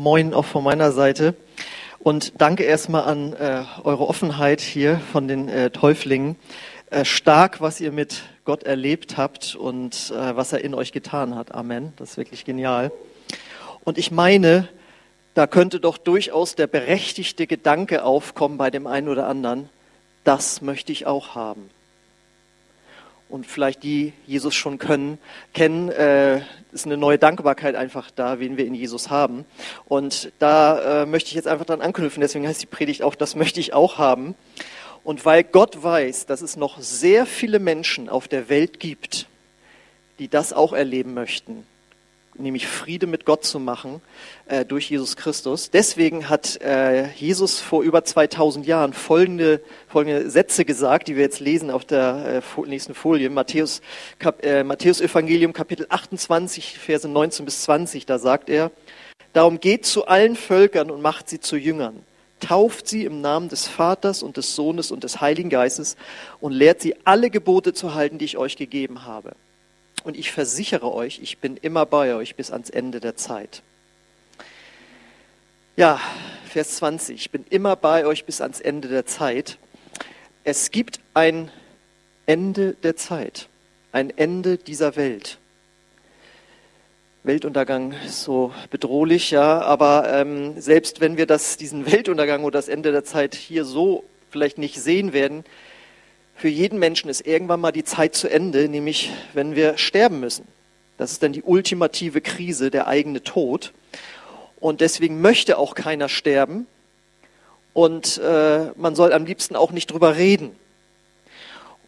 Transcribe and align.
Moin 0.00 0.32
auch 0.32 0.44
von 0.44 0.62
meiner 0.62 0.92
Seite. 0.92 1.34
Und 1.98 2.40
danke 2.40 2.62
erstmal 2.62 3.02
an 3.02 3.32
äh, 3.32 3.64
eure 3.82 4.06
Offenheit 4.06 4.60
hier 4.60 5.00
von 5.10 5.26
den 5.26 5.48
äh, 5.48 5.70
Täuflingen. 5.70 6.36
Äh, 6.90 7.04
stark, 7.04 7.60
was 7.60 7.80
ihr 7.80 7.90
mit 7.90 8.22
Gott 8.44 8.62
erlebt 8.62 9.16
habt 9.16 9.56
und 9.56 10.12
äh, 10.12 10.36
was 10.36 10.52
er 10.52 10.62
in 10.62 10.76
euch 10.76 10.92
getan 10.92 11.34
hat. 11.34 11.52
Amen. 11.52 11.94
Das 11.96 12.10
ist 12.10 12.16
wirklich 12.16 12.44
genial. 12.44 12.92
Und 13.82 13.98
ich 13.98 14.12
meine, 14.12 14.68
da 15.34 15.48
könnte 15.48 15.80
doch 15.80 15.98
durchaus 15.98 16.54
der 16.54 16.68
berechtigte 16.68 17.48
Gedanke 17.48 18.04
aufkommen 18.04 18.56
bei 18.56 18.70
dem 18.70 18.86
einen 18.86 19.08
oder 19.08 19.26
anderen, 19.26 19.68
das 20.22 20.62
möchte 20.62 20.92
ich 20.92 21.06
auch 21.06 21.34
haben 21.34 21.70
und 23.28 23.46
vielleicht 23.46 23.82
die 23.82 24.12
Jesus 24.26 24.54
schon 24.54 24.78
können, 24.78 25.18
kennen, 25.52 25.90
äh, 25.90 26.40
ist 26.72 26.86
eine 26.86 26.96
neue 26.96 27.18
Dankbarkeit 27.18 27.74
einfach 27.74 28.10
da, 28.10 28.40
wen 28.40 28.56
wir 28.56 28.66
in 28.66 28.74
Jesus 28.74 29.10
haben. 29.10 29.44
Und 29.86 30.32
da 30.38 31.02
äh, 31.02 31.06
möchte 31.06 31.28
ich 31.28 31.34
jetzt 31.34 31.48
einfach 31.48 31.66
dran 31.66 31.80
anknüpfen, 31.80 32.20
deswegen 32.20 32.46
heißt 32.46 32.62
die 32.62 32.66
Predigt 32.66 33.02
auch, 33.02 33.14
das 33.14 33.34
möchte 33.36 33.60
ich 33.60 33.72
auch 33.72 33.98
haben. 33.98 34.34
Und 35.04 35.24
weil 35.24 35.44
Gott 35.44 35.82
weiß, 35.82 36.26
dass 36.26 36.42
es 36.42 36.56
noch 36.56 36.80
sehr 36.80 37.26
viele 37.26 37.58
Menschen 37.58 38.08
auf 38.08 38.28
der 38.28 38.48
Welt 38.48 38.80
gibt, 38.80 39.26
die 40.18 40.28
das 40.28 40.52
auch 40.52 40.72
erleben 40.72 41.14
möchten, 41.14 41.64
nämlich 42.38 42.66
Friede 42.66 43.06
mit 43.06 43.24
Gott 43.24 43.44
zu 43.44 43.58
machen 43.58 44.00
äh, 44.46 44.64
durch 44.64 44.90
Jesus 44.90 45.16
Christus. 45.16 45.70
Deswegen 45.70 46.28
hat 46.28 46.60
äh, 46.62 47.10
Jesus 47.12 47.60
vor 47.60 47.82
über 47.82 48.04
2000 48.04 48.66
Jahren 48.66 48.92
folgende, 48.92 49.60
folgende 49.88 50.30
Sätze 50.30 50.64
gesagt, 50.64 51.08
die 51.08 51.16
wir 51.16 51.22
jetzt 51.22 51.40
lesen 51.40 51.70
auf 51.70 51.84
der 51.84 52.42
äh, 52.56 52.60
nächsten 52.66 52.94
Folie. 52.94 53.30
Matthäus, 53.30 53.80
Kap, 54.18 54.44
äh, 54.44 54.64
Matthäus 54.64 55.00
Evangelium 55.00 55.52
Kapitel 55.52 55.86
28, 55.88 56.78
Verse 56.78 57.08
19 57.08 57.44
bis 57.44 57.62
20, 57.62 58.06
da 58.06 58.18
sagt 58.18 58.48
er, 58.48 58.70
Darum 59.32 59.60
geht 59.60 59.84
zu 59.84 60.06
allen 60.06 60.36
Völkern 60.36 60.90
und 60.90 61.02
macht 61.02 61.28
sie 61.28 61.38
zu 61.38 61.56
Jüngern. 61.56 62.02
Tauft 62.40 62.88
sie 62.88 63.04
im 63.04 63.20
Namen 63.20 63.48
des 63.48 63.66
Vaters 63.66 64.22
und 64.22 64.36
des 64.36 64.54
Sohnes 64.54 64.90
und 64.90 65.04
des 65.04 65.20
Heiligen 65.20 65.50
Geistes 65.50 65.96
und 66.40 66.52
lehrt 66.52 66.80
sie 66.80 66.94
alle 67.04 67.30
Gebote 67.30 67.74
zu 67.74 67.94
halten, 67.94 68.18
die 68.18 68.24
ich 68.24 68.38
euch 68.38 68.56
gegeben 68.56 69.04
habe 69.04 69.32
und 70.04 70.16
ich 70.16 70.32
versichere 70.32 70.92
euch, 70.92 71.20
ich 71.22 71.38
bin 71.38 71.56
immer 71.56 71.86
bei 71.86 72.14
euch 72.14 72.34
bis 72.34 72.50
ans 72.50 72.70
Ende 72.70 73.00
der 73.00 73.16
Zeit. 73.16 73.62
Ja, 75.76 76.00
Vers 76.48 76.76
20, 76.76 77.14
ich 77.14 77.30
bin 77.30 77.44
immer 77.50 77.76
bei 77.76 78.06
euch 78.06 78.24
bis 78.24 78.40
ans 78.40 78.60
Ende 78.60 78.88
der 78.88 79.06
Zeit. 79.06 79.58
Es 80.44 80.70
gibt 80.70 81.00
ein 81.14 81.50
Ende 82.26 82.74
der 82.82 82.96
Zeit, 82.96 83.48
ein 83.92 84.10
Ende 84.16 84.56
dieser 84.56 84.96
Welt. 84.96 85.38
Weltuntergang 87.22 87.92
ist 88.06 88.22
so 88.22 88.52
bedrohlich, 88.70 89.30
ja, 89.30 89.60
aber 89.60 90.10
ähm, 90.12 90.60
selbst 90.60 91.00
wenn 91.00 91.16
wir 91.16 91.26
das, 91.26 91.58
diesen 91.58 91.90
Weltuntergang 91.90 92.44
oder 92.44 92.58
das 92.58 92.68
Ende 92.68 92.90
der 92.90 93.04
Zeit 93.04 93.34
hier 93.34 93.64
so 93.64 94.04
vielleicht 94.30 94.58
nicht 94.58 94.80
sehen 94.80 95.12
werden, 95.12 95.44
für 96.38 96.48
jeden 96.48 96.78
Menschen 96.78 97.10
ist 97.10 97.26
irgendwann 97.26 97.60
mal 97.60 97.72
die 97.72 97.82
Zeit 97.82 98.14
zu 98.14 98.30
Ende, 98.30 98.68
nämlich 98.68 99.10
wenn 99.34 99.56
wir 99.56 99.76
sterben 99.76 100.20
müssen. 100.20 100.46
Das 100.96 101.10
ist 101.10 101.22
dann 101.22 101.32
die 101.32 101.42
ultimative 101.42 102.20
Krise, 102.20 102.70
der 102.70 102.86
eigene 102.86 103.24
Tod. 103.24 103.72
Und 104.60 104.80
deswegen 104.80 105.20
möchte 105.20 105.58
auch 105.58 105.74
keiner 105.74 106.08
sterben. 106.08 106.68
Und 107.72 108.18
äh, 108.18 108.70
man 108.76 108.94
soll 108.94 109.12
am 109.12 109.24
liebsten 109.24 109.56
auch 109.56 109.72
nicht 109.72 109.88
drüber 109.88 110.16
reden. 110.16 110.52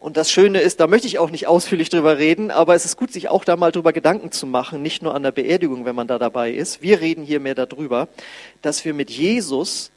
Und 0.01 0.17
das 0.17 0.29
Schöne 0.31 0.59
ist, 0.59 0.81
da 0.81 0.87
möchte 0.87 1.07
ich 1.07 1.17
auch 1.17 1.29
nicht 1.29 1.47
ausführlich 1.47 1.89
drüber 1.89 2.17
reden, 2.17 2.51
aber 2.51 2.75
es 2.75 2.83
ist 2.83 2.97
gut, 2.97 3.13
sich 3.13 3.29
auch 3.29 3.45
da 3.45 3.55
mal 3.55 3.71
drüber 3.71 3.93
Gedanken 3.93 4.31
zu 4.31 4.47
machen, 4.47 4.81
nicht 4.81 5.01
nur 5.01 5.15
an 5.15 5.23
der 5.23 5.31
Beerdigung, 5.31 5.85
wenn 5.85 5.95
man 5.95 6.07
da 6.07 6.17
dabei 6.19 6.51
ist. 6.51 6.81
Wir 6.81 6.99
reden 6.99 7.23
hier 7.23 7.39
mehr 7.39 7.55
darüber, 7.55 8.09
dass 8.61 8.83
wir 8.83 8.93
mit 8.93 9.11
Jesus 9.11 9.91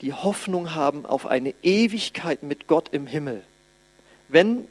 die 0.00 0.12
Hoffnung 0.12 0.74
haben 0.74 1.06
auf 1.06 1.26
eine 1.26 1.54
Ewigkeit 1.62 2.42
mit 2.42 2.66
Gott 2.66 2.88
im 2.92 3.06
Himmel 3.06 3.42
wenn 4.32 4.66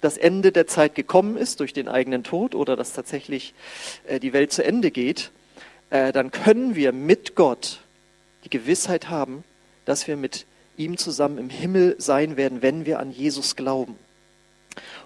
das 0.00 0.18
Ende 0.18 0.52
der 0.52 0.66
Zeit 0.66 0.94
gekommen 0.94 1.36
ist 1.36 1.60
durch 1.60 1.72
den 1.72 1.88
eigenen 1.88 2.24
Tod 2.24 2.54
oder 2.54 2.76
dass 2.76 2.92
tatsächlich 2.92 3.54
äh, 4.06 4.18
die 4.18 4.32
Welt 4.32 4.52
zu 4.52 4.64
Ende 4.64 4.90
geht, 4.90 5.30
äh, 5.90 6.12
dann 6.12 6.30
können 6.30 6.74
wir 6.74 6.92
mit 6.92 7.34
Gott 7.36 7.80
die 8.44 8.50
Gewissheit 8.50 9.08
haben, 9.08 9.44
dass 9.84 10.08
wir 10.08 10.16
mit 10.16 10.46
ihm 10.76 10.96
zusammen 10.96 11.38
im 11.38 11.50
Himmel 11.50 11.96
sein 11.98 12.36
werden, 12.36 12.62
wenn 12.62 12.86
wir 12.86 12.98
an 12.98 13.12
Jesus 13.12 13.56
glauben. 13.56 13.96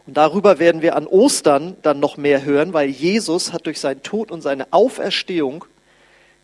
Und 0.06 0.16
darüber 0.16 0.58
werden 0.58 0.80
wir 0.80 0.96
an 0.96 1.06
Ostern 1.06 1.76
dann 1.82 1.98
noch 1.98 2.16
mehr 2.16 2.44
hören, 2.44 2.72
weil 2.72 2.88
Jesus 2.88 3.52
hat 3.52 3.66
durch 3.66 3.80
seinen 3.80 4.02
Tod 4.02 4.30
und 4.30 4.40
seine 4.40 4.72
Auferstehung 4.72 5.64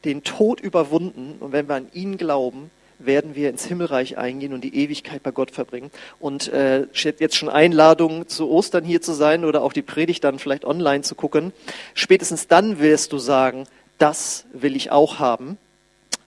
den 0.05 0.25
Tod 0.25 0.61
überwunden. 0.61 1.37
Und 1.39 1.53
wenn 1.53 1.69
wir 1.69 1.77
an 1.77 1.87
ihn 1.93 2.19
glauben, 2.19 2.71
werden 3.07 3.35
wir 3.35 3.51
ins 3.51 3.65
Himmelreich 3.65 4.19
eingehen 4.19 4.53
und 4.53 4.63
die 4.63 4.77
Ewigkeit 4.77 5.23
bei 5.23 5.31
Gott 5.31 5.51
verbringen. 5.51 5.91
Und 6.21 6.49
äh, 6.53 6.87
jetzt 6.93 7.37
schon 7.37 7.49
Einladung 7.49 8.29
zu 8.29 8.51
Ostern 8.51 8.85
hier 8.85 9.03
zu 9.03 9.13
sein 9.13 9.45
oder 9.45 9.63
auch 9.63 9.73
die 9.73 9.83
Predigt 9.83 10.25
dann 10.25 10.39
vielleicht 10.39 10.65
online 10.65 11.03
zu 11.03 11.15
gucken. 11.15 11.53
Spätestens 11.95 12.49
dann 12.49 12.79
wirst 12.79 13.13
du 13.13 13.19
sagen, 13.19 13.67
das 13.99 14.45
will 14.53 14.77
ich 14.77 14.91
auch 14.91 15.19
haben. 15.19 15.59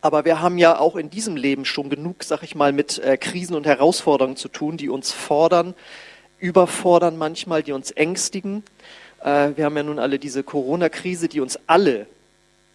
Aber 0.02 0.24
wir 0.24 0.40
haben 0.40 0.60
ja 0.60 0.78
auch 0.78 0.96
in 0.96 1.10
diesem 1.10 1.36
Leben 1.36 1.66
schon 1.66 1.90
genug, 1.90 2.24
sag 2.24 2.44
ich 2.44 2.54
mal, 2.54 2.72
mit 2.72 3.00
äh, 3.00 3.18
Krisen 3.18 3.56
und 3.56 3.66
Herausforderungen 3.66 4.38
zu 4.38 4.50
tun, 4.50 4.78
die 4.78 4.90
uns 4.90 5.12
fordern, 5.12 5.74
überfordern 6.40 7.18
manchmal, 7.18 7.64
die 7.64 7.72
uns 7.72 7.90
ängstigen. 7.90 8.64
Äh, 9.22 9.54
wir 9.56 9.66
haben 9.66 9.76
ja 9.76 9.82
nun 9.82 9.98
alle 9.98 10.20
diese 10.20 10.44
Corona-Krise, 10.44 11.28
die 11.28 11.42
uns 11.42 11.60
alle 11.66 12.06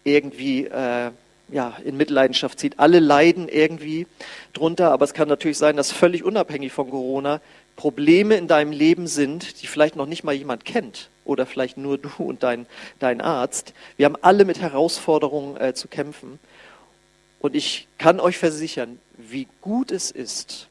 irgendwie 0.03 0.65
äh, 0.65 1.11
ja, 1.51 1.77
in 1.83 1.97
Mitleidenschaft 1.97 2.59
zieht. 2.59 2.79
Alle 2.79 2.99
leiden 2.99 3.47
irgendwie 3.47 4.07
drunter, 4.53 4.91
aber 4.91 5.05
es 5.05 5.13
kann 5.13 5.27
natürlich 5.27 5.57
sein, 5.57 5.77
dass 5.77 5.91
völlig 5.91 6.23
unabhängig 6.23 6.71
von 6.71 6.89
Corona 6.89 7.41
Probleme 7.75 8.35
in 8.35 8.47
deinem 8.47 8.71
Leben 8.71 9.07
sind, 9.07 9.61
die 9.61 9.67
vielleicht 9.67 9.95
noch 9.95 10.05
nicht 10.05 10.23
mal 10.23 10.33
jemand 10.33 10.65
kennt 10.65 11.09
oder 11.25 11.45
vielleicht 11.45 11.77
nur 11.77 11.97
du 11.97 12.09
und 12.17 12.43
dein, 12.43 12.65
dein 12.99 13.21
Arzt. 13.21 13.73
Wir 13.97 14.05
haben 14.05 14.17
alle 14.21 14.45
mit 14.45 14.59
Herausforderungen 14.59 15.57
äh, 15.57 15.73
zu 15.73 15.87
kämpfen. 15.87 16.39
Und 17.39 17.55
ich 17.55 17.87
kann 17.97 18.19
euch 18.19 18.37
versichern, 18.37 18.99
wie 19.17 19.47
gut 19.61 19.91
es 19.91 20.11
ist, 20.11 20.67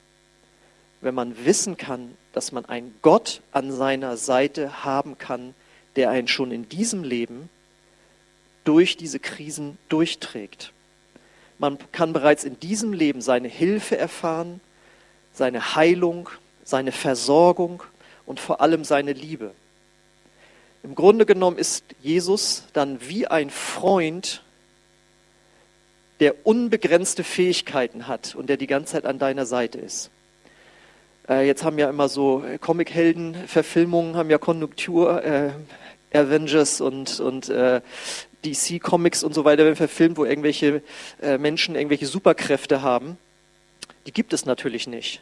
wenn 1.00 1.14
man 1.14 1.44
wissen 1.44 1.76
kann, 1.76 2.16
dass 2.32 2.52
man 2.52 2.64
einen 2.64 2.94
Gott 3.02 3.40
an 3.52 3.72
seiner 3.72 4.16
Seite 4.16 4.84
haben 4.84 5.18
kann, 5.18 5.54
der 5.96 6.10
einen 6.10 6.28
schon 6.28 6.52
in 6.52 6.68
diesem 6.68 7.02
Leben 7.02 7.48
durch 8.64 8.96
diese 8.96 9.18
Krisen 9.18 9.78
durchträgt. 9.88 10.72
Man 11.58 11.78
kann 11.92 12.12
bereits 12.12 12.44
in 12.44 12.58
diesem 12.58 12.92
Leben 12.92 13.20
seine 13.20 13.48
Hilfe 13.48 13.98
erfahren, 13.98 14.60
seine 15.32 15.74
Heilung, 15.74 16.30
seine 16.64 16.92
Versorgung 16.92 17.82
und 18.26 18.40
vor 18.40 18.60
allem 18.60 18.84
seine 18.84 19.12
Liebe. 19.12 19.52
Im 20.82 20.94
Grunde 20.94 21.26
genommen 21.26 21.58
ist 21.58 21.84
Jesus 22.00 22.64
dann 22.72 22.98
wie 23.06 23.26
ein 23.26 23.50
Freund, 23.50 24.42
der 26.20 26.46
unbegrenzte 26.46 27.24
Fähigkeiten 27.24 28.06
hat 28.06 28.34
und 28.34 28.48
der 28.48 28.56
die 28.56 28.66
ganze 28.66 28.92
Zeit 28.92 29.06
an 29.06 29.18
deiner 29.18 29.46
Seite 29.46 29.78
ist. 29.78 30.10
Äh, 31.28 31.46
jetzt 31.46 31.64
haben 31.64 31.78
ja 31.78 31.88
immer 31.88 32.08
so 32.08 32.44
Comic-Helden-Verfilmungen, 32.60 34.16
haben 34.16 34.30
ja 34.30 34.38
Konjunktur, 34.38 35.22
äh, 35.22 35.50
Avengers 36.12 36.80
und, 36.80 37.20
und 37.20 37.48
äh, 37.48 37.80
DC 38.44 38.80
Comics 38.80 39.22
und 39.22 39.34
so 39.34 39.44
weiter 39.44 39.64
werden 39.64 39.76
verfilmt, 39.76 40.16
wo 40.16 40.24
irgendwelche 40.24 40.82
äh, 41.20 41.38
Menschen 41.38 41.74
irgendwelche 41.74 42.06
Superkräfte 42.06 42.82
haben. 42.82 43.18
Die 44.06 44.12
gibt 44.12 44.32
es 44.32 44.46
natürlich 44.46 44.86
nicht. 44.86 45.20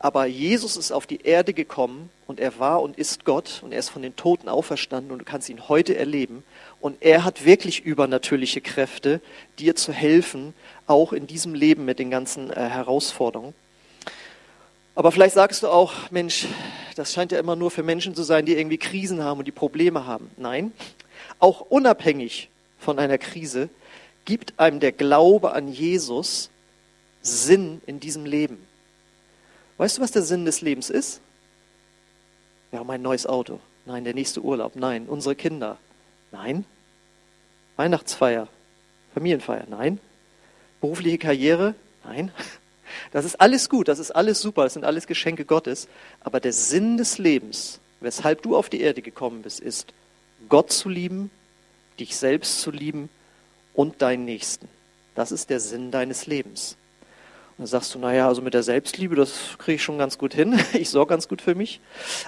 Aber 0.00 0.26
Jesus 0.26 0.76
ist 0.76 0.92
auf 0.92 1.06
die 1.06 1.22
Erde 1.22 1.52
gekommen 1.52 2.08
und 2.28 2.38
er 2.38 2.58
war 2.60 2.82
und 2.82 2.96
ist 2.96 3.24
Gott 3.24 3.60
und 3.64 3.72
er 3.72 3.80
ist 3.80 3.88
von 3.88 4.02
den 4.02 4.14
Toten 4.14 4.48
auferstanden 4.48 5.10
und 5.10 5.18
du 5.18 5.24
kannst 5.24 5.48
ihn 5.48 5.68
heute 5.68 5.96
erleben. 5.96 6.44
Und 6.80 6.98
er 7.00 7.24
hat 7.24 7.44
wirklich 7.44 7.84
übernatürliche 7.84 8.60
Kräfte, 8.60 9.20
dir 9.58 9.74
zu 9.74 9.92
helfen, 9.92 10.54
auch 10.86 11.12
in 11.12 11.26
diesem 11.26 11.54
Leben 11.54 11.84
mit 11.84 11.98
den 11.98 12.10
ganzen 12.10 12.50
äh, 12.50 12.54
Herausforderungen. 12.54 13.54
Aber 14.94 15.10
vielleicht 15.10 15.34
sagst 15.34 15.64
du 15.64 15.68
auch, 15.68 16.10
Mensch, 16.10 16.46
das 16.94 17.12
scheint 17.12 17.32
ja 17.32 17.38
immer 17.38 17.56
nur 17.56 17.70
für 17.70 17.82
Menschen 17.82 18.14
zu 18.14 18.22
sein, 18.22 18.46
die 18.46 18.54
irgendwie 18.54 18.78
Krisen 18.78 19.22
haben 19.22 19.38
und 19.38 19.46
die 19.46 19.52
Probleme 19.52 20.06
haben. 20.06 20.30
Nein, 20.36 20.72
auch 21.38 21.60
unabhängig 21.60 22.48
von 22.78 22.98
einer 22.98 23.18
Krise, 23.18 23.68
gibt 24.24 24.58
einem 24.58 24.80
der 24.80 24.92
Glaube 24.92 25.52
an 25.52 25.68
Jesus 25.68 26.50
Sinn 27.22 27.80
in 27.86 28.00
diesem 28.00 28.26
Leben. 28.26 28.58
Weißt 29.78 29.98
du, 29.98 30.02
was 30.02 30.12
der 30.12 30.22
Sinn 30.22 30.44
des 30.44 30.60
Lebens 30.60 30.90
ist? 30.90 31.20
Ja, 32.72 32.84
mein 32.84 33.02
neues 33.02 33.26
Auto. 33.26 33.60
Nein, 33.86 34.04
der 34.04 34.14
nächste 34.14 34.42
Urlaub. 34.42 34.76
Nein, 34.76 35.06
unsere 35.06 35.34
Kinder. 35.34 35.78
Nein. 36.30 36.64
Weihnachtsfeier. 37.76 38.48
Familienfeier. 39.14 39.64
Nein. 39.70 39.98
Berufliche 40.80 41.18
Karriere. 41.18 41.74
Nein. 42.04 42.30
Das 43.12 43.26
ist 43.26 43.38
alles 43.38 43.68
gut, 43.68 43.86
das 43.88 43.98
ist 43.98 44.10
alles 44.12 44.40
super, 44.40 44.64
das 44.64 44.72
sind 44.72 44.84
alles 44.84 45.06
Geschenke 45.06 45.44
Gottes. 45.44 45.88
Aber 46.20 46.40
der 46.40 46.54
Sinn 46.54 46.96
des 46.96 47.18
Lebens, 47.18 47.80
weshalb 48.00 48.40
du 48.40 48.56
auf 48.56 48.70
die 48.70 48.80
Erde 48.80 49.02
gekommen 49.02 49.42
bist, 49.42 49.60
ist 49.60 49.92
Gott 50.48 50.72
zu 50.72 50.88
lieben, 50.88 51.30
dich 51.98 52.16
selbst 52.16 52.60
zu 52.60 52.70
lieben 52.70 53.08
und 53.74 54.02
deinen 54.02 54.24
Nächsten. 54.24 54.68
Das 55.14 55.32
ist 55.32 55.50
der 55.50 55.60
Sinn 55.60 55.90
deines 55.90 56.26
Lebens. 56.26 56.76
Und 57.58 57.62
dann 57.62 57.66
sagst 57.66 57.94
du, 57.94 57.98
naja, 57.98 58.28
also 58.28 58.40
mit 58.40 58.54
der 58.54 58.62
Selbstliebe, 58.62 59.16
das 59.16 59.58
kriege 59.58 59.76
ich 59.76 59.82
schon 59.82 59.98
ganz 59.98 60.16
gut 60.16 60.32
hin. 60.32 60.60
Ich 60.74 60.90
sorge 60.90 61.10
ganz 61.10 61.26
gut 61.26 61.42
für 61.42 61.56
mich. 61.56 61.80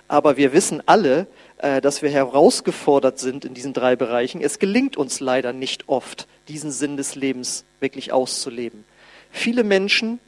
Aber 0.08 0.36
wir 0.36 0.52
wissen 0.52 0.82
alle, 0.86 1.28
äh, 1.58 1.80
dass 1.80 2.02
wir 2.02 2.10
herausgefordert 2.10 3.20
sind 3.20 3.44
in 3.44 3.54
diesen 3.54 3.72
drei 3.72 3.94
Bereichen. 3.94 4.40
Es 4.40 4.58
gelingt 4.58 4.96
uns 4.96 5.20
leider 5.20 5.52
nicht 5.52 5.88
oft, 5.88 6.26
diesen 6.48 6.72
Sinn 6.72 6.96
des 6.96 7.14
Lebens 7.14 7.64
wirklich 7.78 8.12
auszuleben. 8.12 8.84
Viele 9.30 9.62
Menschen 9.62 10.18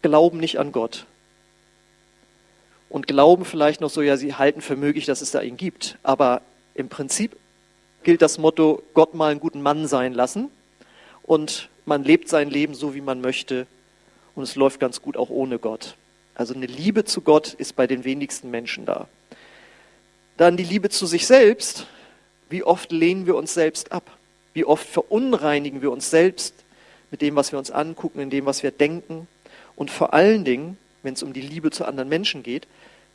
glauben 0.00 0.38
nicht 0.38 0.58
an 0.58 0.72
Gott 0.72 1.04
und 2.88 3.06
glauben 3.06 3.44
vielleicht 3.44 3.80
noch 3.82 3.90
so, 3.90 4.00
ja, 4.00 4.16
sie 4.16 4.34
halten 4.34 4.62
für 4.62 4.76
möglich, 4.76 5.04
dass 5.04 5.20
es 5.20 5.32
da 5.32 5.42
ihn 5.42 5.58
gibt. 5.58 5.98
Aber 6.02 6.40
im 6.78 6.88
Prinzip 6.88 7.36
gilt 8.04 8.22
das 8.22 8.38
Motto, 8.38 8.82
Gott 8.94 9.14
mal 9.14 9.30
einen 9.30 9.40
guten 9.40 9.60
Mann 9.60 9.88
sein 9.88 10.14
lassen 10.14 10.48
und 11.24 11.68
man 11.84 12.04
lebt 12.04 12.28
sein 12.28 12.48
Leben 12.48 12.74
so, 12.74 12.94
wie 12.94 13.00
man 13.00 13.20
möchte 13.20 13.66
und 14.34 14.44
es 14.44 14.54
läuft 14.54 14.78
ganz 14.78 15.02
gut 15.02 15.16
auch 15.16 15.28
ohne 15.28 15.58
Gott. 15.58 15.96
Also 16.34 16.54
eine 16.54 16.66
Liebe 16.66 17.04
zu 17.04 17.20
Gott 17.20 17.54
ist 17.54 17.74
bei 17.74 17.88
den 17.88 18.04
wenigsten 18.04 18.50
Menschen 18.50 18.86
da. 18.86 19.08
Dann 20.36 20.56
die 20.56 20.64
Liebe 20.64 20.88
zu 20.88 21.06
sich 21.06 21.26
selbst. 21.26 21.86
Wie 22.48 22.62
oft 22.62 22.92
lehnen 22.92 23.26
wir 23.26 23.34
uns 23.34 23.54
selbst 23.54 23.90
ab? 23.90 24.16
Wie 24.54 24.64
oft 24.64 24.88
verunreinigen 24.88 25.82
wir 25.82 25.90
uns 25.90 26.10
selbst 26.10 26.54
mit 27.10 27.22
dem, 27.22 27.34
was 27.34 27.50
wir 27.50 27.58
uns 27.58 27.72
angucken, 27.72 28.20
in 28.20 28.30
dem, 28.30 28.46
was 28.46 28.62
wir 28.62 28.70
denken? 28.70 29.26
Und 29.74 29.90
vor 29.90 30.14
allen 30.14 30.44
Dingen, 30.44 30.78
wenn 31.02 31.14
es 31.14 31.24
um 31.24 31.32
die 31.32 31.40
Liebe 31.40 31.72
zu 31.72 31.84
anderen 31.84 32.08
Menschen 32.08 32.44
geht, 32.44 32.68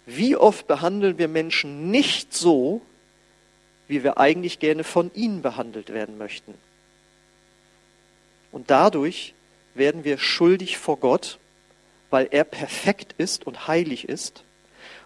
wie 0.06 0.36
oft 0.36 0.68
behandeln 0.68 1.18
wir 1.18 1.30
Menschen 1.30 1.90
nicht 1.90 2.34
so, 2.34 2.82
wie 3.94 4.04
wir 4.04 4.18
eigentlich 4.18 4.58
gerne 4.58 4.84
von 4.84 5.12
ihnen 5.14 5.44
behandelt 5.44 5.94
werden 5.94 6.18
möchten? 6.18 6.56
Und 8.52 8.72
dadurch 8.72 9.36
werden 9.76 10.04
wir 10.04 10.18
schuldig 10.18 10.80
vor 10.80 10.98
Gott, 10.98 11.38
weil 12.10 12.28
er 12.32 12.44
perfekt 12.44 13.14
ist 13.20 13.46
und 13.46 13.68
heilig 13.68 14.10
ist. 14.10 14.44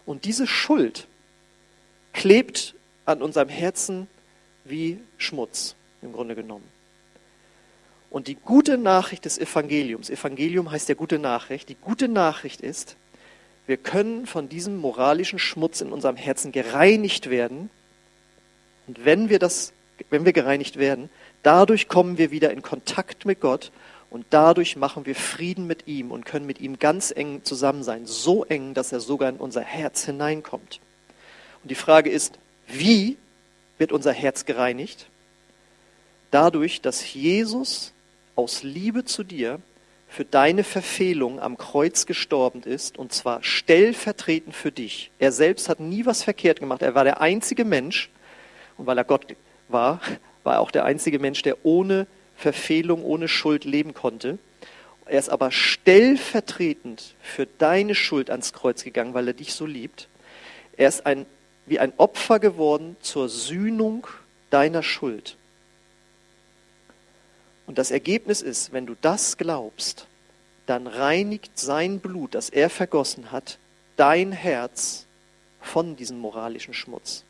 Und 0.06 0.24
diese 0.24 0.48
Schuld 0.48 1.08
klebt 2.14 2.76
an 3.06 3.22
unserem 3.22 3.50
Herzen 3.50 4.08
wie 4.64 5.02
Schmutz, 5.18 5.76
im 6.02 6.14
Grunde 6.14 6.36
genommen. 6.36 6.68
Und 8.10 8.30
die 8.30 8.36
gute 8.36 8.78
Nachricht 8.78 9.26
des 9.26 9.38
Evangeliums, 9.38 10.10
Evangelium 10.10 10.72
heißt 10.72 10.88
ja 10.88 10.96
gute 10.96 11.20
Nachricht, 11.20 11.68
die 11.68 11.76
gute 11.76 12.08
Nachricht 12.08 12.62
ist, 12.62 12.96
wir 13.66 13.76
können 13.76 14.26
von 14.26 14.48
diesem 14.48 14.78
moralischen 14.78 15.40
Schmutz 15.40 15.82
in 15.82 15.92
unserem 15.92 16.16
Herzen 16.16 16.54
gereinigt 16.54 17.30
werden. 17.30 17.70
Und 18.88 19.06
wenn 19.06 19.30
wir 19.30 19.40
das, 19.40 19.74
wenn 20.10 20.26
wir 20.26 20.34
gereinigt 20.34 20.78
werden, 20.78 21.10
dadurch 21.44 21.88
kommen 21.88 22.18
wir 22.18 22.32
wieder 22.32 22.52
in 22.52 22.62
Kontakt 22.62 23.26
mit 23.26 23.42
Gott 23.42 23.72
und 24.10 24.26
dadurch 24.30 24.78
machen 24.78 25.06
wir 25.06 25.16
Frieden 25.16 25.68
mit 25.68 25.88
ihm 25.88 26.12
und 26.12 26.26
können 26.26 26.46
mit 26.46 26.62
ihm 26.62 26.80
ganz 26.80 27.12
eng 27.16 27.44
zusammen 27.44 27.84
sein. 27.84 28.06
So 28.06 28.46
eng, 28.46 28.74
dass 28.74 28.92
er 28.92 29.00
sogar 29.00 29.30
in 29.30 29.38
unser 29.38 29.62
Herz 29.62 30.06
hineinkommt. 30.06 30.80
Und 31.64 31.70
die 31.70 31.76
Frage 31.76 32.10
ist, 32.10 32.40
wie 32.68 33.18
wird 33.78 33.92
unser 33.92 34.14
Herz 34.14 34.46
gereinigt? 34.46 35.08
Dadurch, 36.32 36.82
dass 36.82 37.14
Jesus 37.14 37.94
aus 38.36 38.64
Liebe 38.64 39.06
zu 39.06 39.24
dir 39.24 39.60
für 40.08 40.24
deine 40.24 40.64
Verfehlung 40.64 41.40
am 41.40 41.58
Kreuz 41.58 42.06
gestorben 42.06 42.64
ist, 42.64 42.98
und 42.98 43.12
zwar 43.12 43.44
stellvertretend 43.44 44.56
für 44.56 44.72
dich. 44.72 45.12
Er 45.20 45.32
selbst 45.32 45.68
hat 45.68 45.80
nie 45.80 46.06
was 46.06 46.24
verkehrt 46.24 46.60
gemacht. 46.60 46.82
Er 46.82 46.96
war 46.96 47.04
der 47.04 47.20
einzige 47.20 47.66
Mensch, 47.66 48.10
und 48.78 48.86
weil 48.86 48.98
er 48.98 49.04
Gott 49.04 49.36
war, 49.68 50.02
war 50.44 50.56
er 50.56 50.60
auch 50.62 50.72
der 50.72 50.86
einzige 50.86 51.20
Mensch, 51.20 51.42
der 51.42 51.66
ohne 51.66 52.08
Verfehlung, 52.36 53.04
ohne 53.04 53.28
Schuld 53.28 53.66
leben 53.66 53.94
konnte. 53.94 54.38
Er 55.06 55.20
ist 55.20 55.30
aber 55.30 55.52
stellvertretend 55.52 57.16
für 57.22 57.46
deine 57.46 57.96
Schuld 57.96 58.30
ans 58.30 58.54
Kreuz 58.54 58.84
gegangen, 58.84 59.14
weil 59.14 59.28
er 59.28 59.34
dich 59.34 59.54
so 59.54 59.66
liebt. 59.66 60.08
Er 60.76 60.90
ist 60.90 61.06
ein, 61.06 61.26
wie 61.66 61.80
ein 61.80 61.94
Opfer 61.98 62.40
geworden 62.40 62.98
zur 63.02 63.30
Sühnung 63.30 64.08
deiner 64.50 64.84
Schuld. 64.84 65.38
Und 67.66 67.78
das 67.78 67.92
Ergebnis 67.92 68.42
ist, 68.42 68.72
wenn 68.72 68.86
du 68.86 68.96
das 69.02 69.38
glaubst, 69.38 70.08
dann 70.66 70.88
reinigt 70.88 71.58
sein 71.58 72.00
Blut, 72.00 72.36
das 72.36 72.50
er 72.50 72.70
vergossen 72.70 73.32
hat, 73.32 73.58
dein 73.96 74.32
Herz 74.32 75.06
von 75.62 75.96
diesem 75.96 76.20
moralischen 76.20 76.74
Schmutz. 76.74 77.24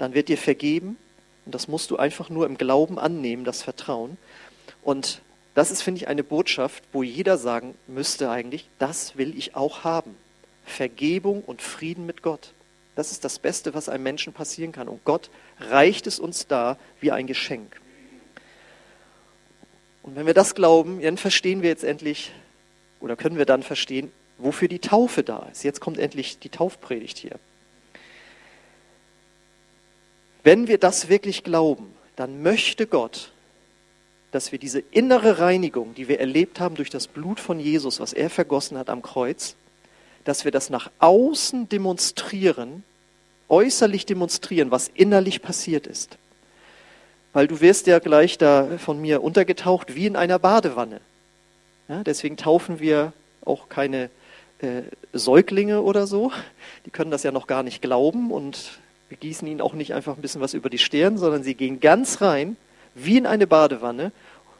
Dann 0.00 0.14
wird 0.14 0.30
dir 0.30 0.38
vergeben 0.38 0.96
und 1.44 1.54
das 1.54 1.68
musst 1.68 1.90
du 1.90 1.98
einfach 1.98 2.30
nur 2.30 2.46
im 2.46 2.56
Glauben 2.56 2.98
annehmen, 2.98 3.44
das 3.44 3.62
Vertrauen. 3.62 4.16
Und 4.82 5.20
das 5.54 5.70
ist, 5.70 5.82
finde 5.82 6.00
ich, 6.00 6.08
eine 6.08 6.24
Botschaft, 6.24 6.82
wo 6.90 7.02
jeder 7.02 7.36
sagen 7.36 7.74
müsste 7.86 8.30
eigentlich, 8.30 8.66
das 8.78 9.18
will 9.18 9.36
ich 9.36 9.54
auch 9.54 9.84
haben. 9.84 10.16
Vergebung 10.64 11.42
und 11.42 11.60
Frieden 11.60 12.06
mit 12.06 12.22
Gott. 12.22 12.54
Das 12.96 13.12
ist 13.12 13.24
das 13.24 13.38
Beste, 13.38 13.74
was 13.74 13.90
einem 13.90 14.04
Menschen 14.04 14.32
passieren 14.32 14.72
kann. 14.72 14.88
Und 14.88 15.04
Gott 15.04 15.28
reicht 15.58 16.06
es 16.06 16.18
uns 16.18 16.46
da 16.46 16.78
wie 17.02 17.12
ein 17.12 17.26
Geschenk. 17.26 17.78
Und 20.02 20.16
wenn 20.16 20.24
wir 20.24 20.32
das 20.32 20.54
glauben, 20.54 21.02
dann 21.02 21.18
verstehen 21.18 21.60
wir 21.60 21.68
jetzt 21.68 21.84
endlich, 21.84 22.32
oder 23.00 23.16
können 23.16 23.36
wir 23.36 23.44
dann 23.44 23.62
verstehen, 23.62 24.10
wofür 24.38 24.68
die 24.68 24.78
Taufe 24.78 25.22
da 25.22 25.46
ist. 25.52 25.62
Jetzt 25.62 25.80
kommt 25.80 25.98
endlich 25.98 26.38
die 26.38 26.48
Taufpredigt 26.48 27.18
hier. 27.18 27.38
Wenn 30.42 30.68
wir 30.68 30.78
das 30.78 31.08
wirklich 31.08 31.44
glauben, 31.44 31.94
dann 32.16 32.42
möchte 32.42 32.86
Gott, 32.86 33.32
dass 34.30 34.52
wir 34.52 34.58
diese 34.58 34.80
innere 34.90 35.38
Reinigung, 35.38 35.94
die 35.94 36.08
wir 36.08 36.20
erlebt 36.20 36.60
haben 36.60 36.76
durch 36.76 36.90
das 36.90 37.08
Blut 37.08 37.40
von 37.40 37.58
Jesus, 37.58 38.00
was 38.00 38.12
er 38.12 38.30
vergossen 38.30 38.78
hat 38.78 38.88
am 38.90 39.02
Kreuz, 39.02 39.56
dass 40.24 40.44
wir 40.44 40.52
das 40.52 40.70
nach 40.70 40.90
außen 40.98 41.68
demonstrieren, 41.68 42.84
äußerlich 43.48 44.06
demonstrieren, 44.06 44.70
was 44.70 44.88
innerlich 44.94 45.42
passiert 45.42 45.86
ist 45.86 46.18
weil 47.32 47.46
du 47.46 47.60
wirst 47.60 47.86
ja 47.86 47.98
gleich 47.98 48.38
da 48.38 48.78
von 48.78 49.00
mir 49.00 49.22
untergetaucht 49.22 49.94
wie 49.94 50.06
in 50.06 50.16
einer 50.16 50.38
Badewanne. 50.38 51.00
Ja, 51.88 52.02
deswegen 52.02 52.36
taufen 52.36 52.80
wir 52.80 53.12
auch 53.44 53.68
keine 53.68 54.10
äh, 54.60 54.82
Säuglinge 55.12 55.82
oder 55.82 56.06
so. 56.06 56.32
Die 56.86 56.90
können 56.90 57.10
das 57.10 57.22
ja 57.22 57.32
noch 57.32 57.46
gar 57.46 57.62
nicht 57.62 57.82
glauben 57.82 58.30
und 58.30 58.78
wir 59.10 59.18
gießen 59.18 59.46
ihnen 59.46 59.60
auch 59.60 59.74
nicht 59.74 59.92
einfach 59.92 60.16
ein 60.16 60.22
bisschen 60.22 60.40
was 60.40 60.54
über 60.54 60.70
die 60.70 60.78
Stirn, 60.78 61.18
sondern 61.18 61.42
sie 61.42 61.54
gehen 61.54 61.80
ganz 61.80 62.22
rein 62.22 62.56
wie 62.94 63.18
in 63.18 63.26
eine 63.26 63.46
Badewanne 63.46 64.12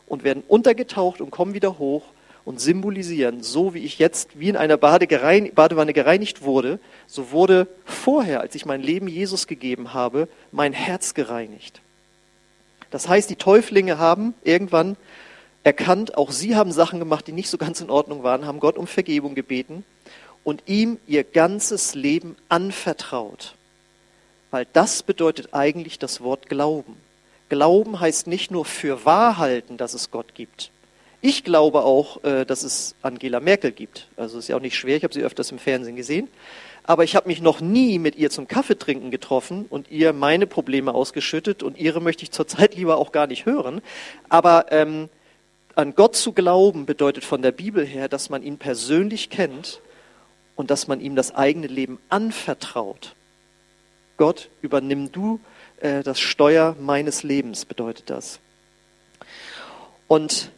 und 0.07 0.25
werden 0.25 0.43
untergetaucht 0.47 1.21
und 1.21 1.31
kommen 1.31 1.55
wieder 1.55 1.79
hoch 1.79 2.03
und 2.45 2.61
symbolisieren, 2.61 3.45
so 3.45 3.75
wie 3.75 3.85
ich 3.85 4.01
jetzt 4.01 4.41
wie 4.41 4.49
in 4.49 4.57
einer 4.57 4.77
Badewanne 4.77 5.93
gereinigt 5.93 6.43
wurde, 6.43 6.81
so 7.07 7.31
wurde 7.31 7.69
vorher, 7.85 8.41
als 8.41 8.57
ich 8.57 8.67
mein 8.67 8.83
Leben 8.83 9.07
Jesus 9.07 9.47
gegeben 9.47 9.95
habe, 9.95 10.27
mein 10.51 10.73
Herz 10.73 11.15
gereinigt. 11.15 11.81
Das 12.91 13.09
heißt, 13.09 13.31
die 13.31 13.37
Täuflinge 13.37 13.99
haben 13.99 14.35
irgendwann 14.43 14.97
erkannt, 15.63 16.17
auch 16.17 16.33
sie 16.33 16.57
haben 16.57 16.73
Sachen 16.73 16.99
gemacht, 16.99 17.29
die 17.29 17.33
nicht 17.33 17.51
so 17.51 17.59
ganz 17.59 17.81
in 17.81 17.91
Ordnung 17.91 18.25
waren, 18.25 18.47
haben 18.47 18.59
Gott 18.59 18.77
um 18.77 18.89
Vergebung 18.89 19.37
gebeten 19.37 19.85
und 20.43 20.65
ihm 20.67 20.99
ihr 21.07 21.23
ganzes 21.23 21.95
Leben 21.95 22.35
anvertraut. 22.49 23.55
Weil 24.51 24.67
das 24.73 25.03
bedeutet 25.03 25.51
eigentlich 25.53 25.99
das 25.99 26.21
Wort 26.21 26.49
Glauben. 26.49 26.97
Glauben 27.49 28.01
heißt 28.01 28.27
nicht 28.27 28.51
nur 28.51 28.65
für 28.65 29.05
wahr 29.05 29.39
halten, 29.39 29.77
dass 29.77 29.95
es 29.95 30.11
Gott 30.11 30.35
gibt. 30.35 30.71
Ich 31.21 31.45
glaube 31.45 31.85
auch, 31.85 32.23
äh, 32.25 32.45
dass 32.45 32.63
es 32.63 32.95
Angela 33.03 33.41
Merkel 33.41 33.73
gibt. 33.73 34.09
Also 34.17 34.39
ist 34.39 34.49
ja 34.49 34.57
auch 34.57 34.61
nicht 34.61 34.77
schwer, 34.77 34.97
ich 34.97 35.05
habe 35.05 35.13
sie 35.13 35.23
öfters 35.23 35.51
im 35.51 35.59
Fernsehen 35.59 35.97
gesehen 35.97 36.29
aber 36.85 37.05
ich 37.05 37.15
habe 37.15 37.29
mich 37.29 37.41
noch 37.41 37.61
nie 37.61 37.99
mit 37.99 38.17
ihr 38.17 38.31
zum 38.31 38.49
Kaffeetrinken 38.49 39.11
getroffen 39.11 39.67
und 39.69 39.91
ihr 39.91 40.13
meine 40.13 40.49
Probleme 40.49 40.93
ausgeschüttet 40.93 41.63
und 41.63 41.79
ihre 41.79 42.01
möchte 42.01 42.23
ich 42.23 42.31
zurzeit 42.31 42.75
lieber 42.77 42.97
auch 42.97 43.13
gar 43.13 43.27
nicht 43.27 43.47
hören. 43.47 43.81
Aber 44.29 44.67
ähm, 44.71 45.09
an 45.75 45.95
Gott 45.95 46.17
zu 46.17 46.33
glauben 46.33 46.87
bedeutet 46.87 47.25
von 47.25 47.43
der 47.43 47.53
Bibel 47.53 47.87
her, 47.87 48.09
dass 48.09 48.29
man 48.29 48.43
ihn 48.43 48.59
persönlich 48.59 49.31
kennt 49.31 49.81
und 50.57 50.71
dass 50.71 50.89
man 50.89 51.01
ihm 51.01 51.15
das 51.15 51.35
eigene 51.35 51.69
Leben 51.69 51.99
anvertraut. 52.09 53.15
Gott, 54.21 54.51
übernimm 54.61 55.11
du 55.11 55.41
äh, 55.81 56.03
das 56.03 56.21
Steuer 56.21 56.77
meines 56.79 57.23
Lebens, 57.23 57.65
bedeutet 57.65 58.11
das. 58.11 58.39
Und 60.09 60.51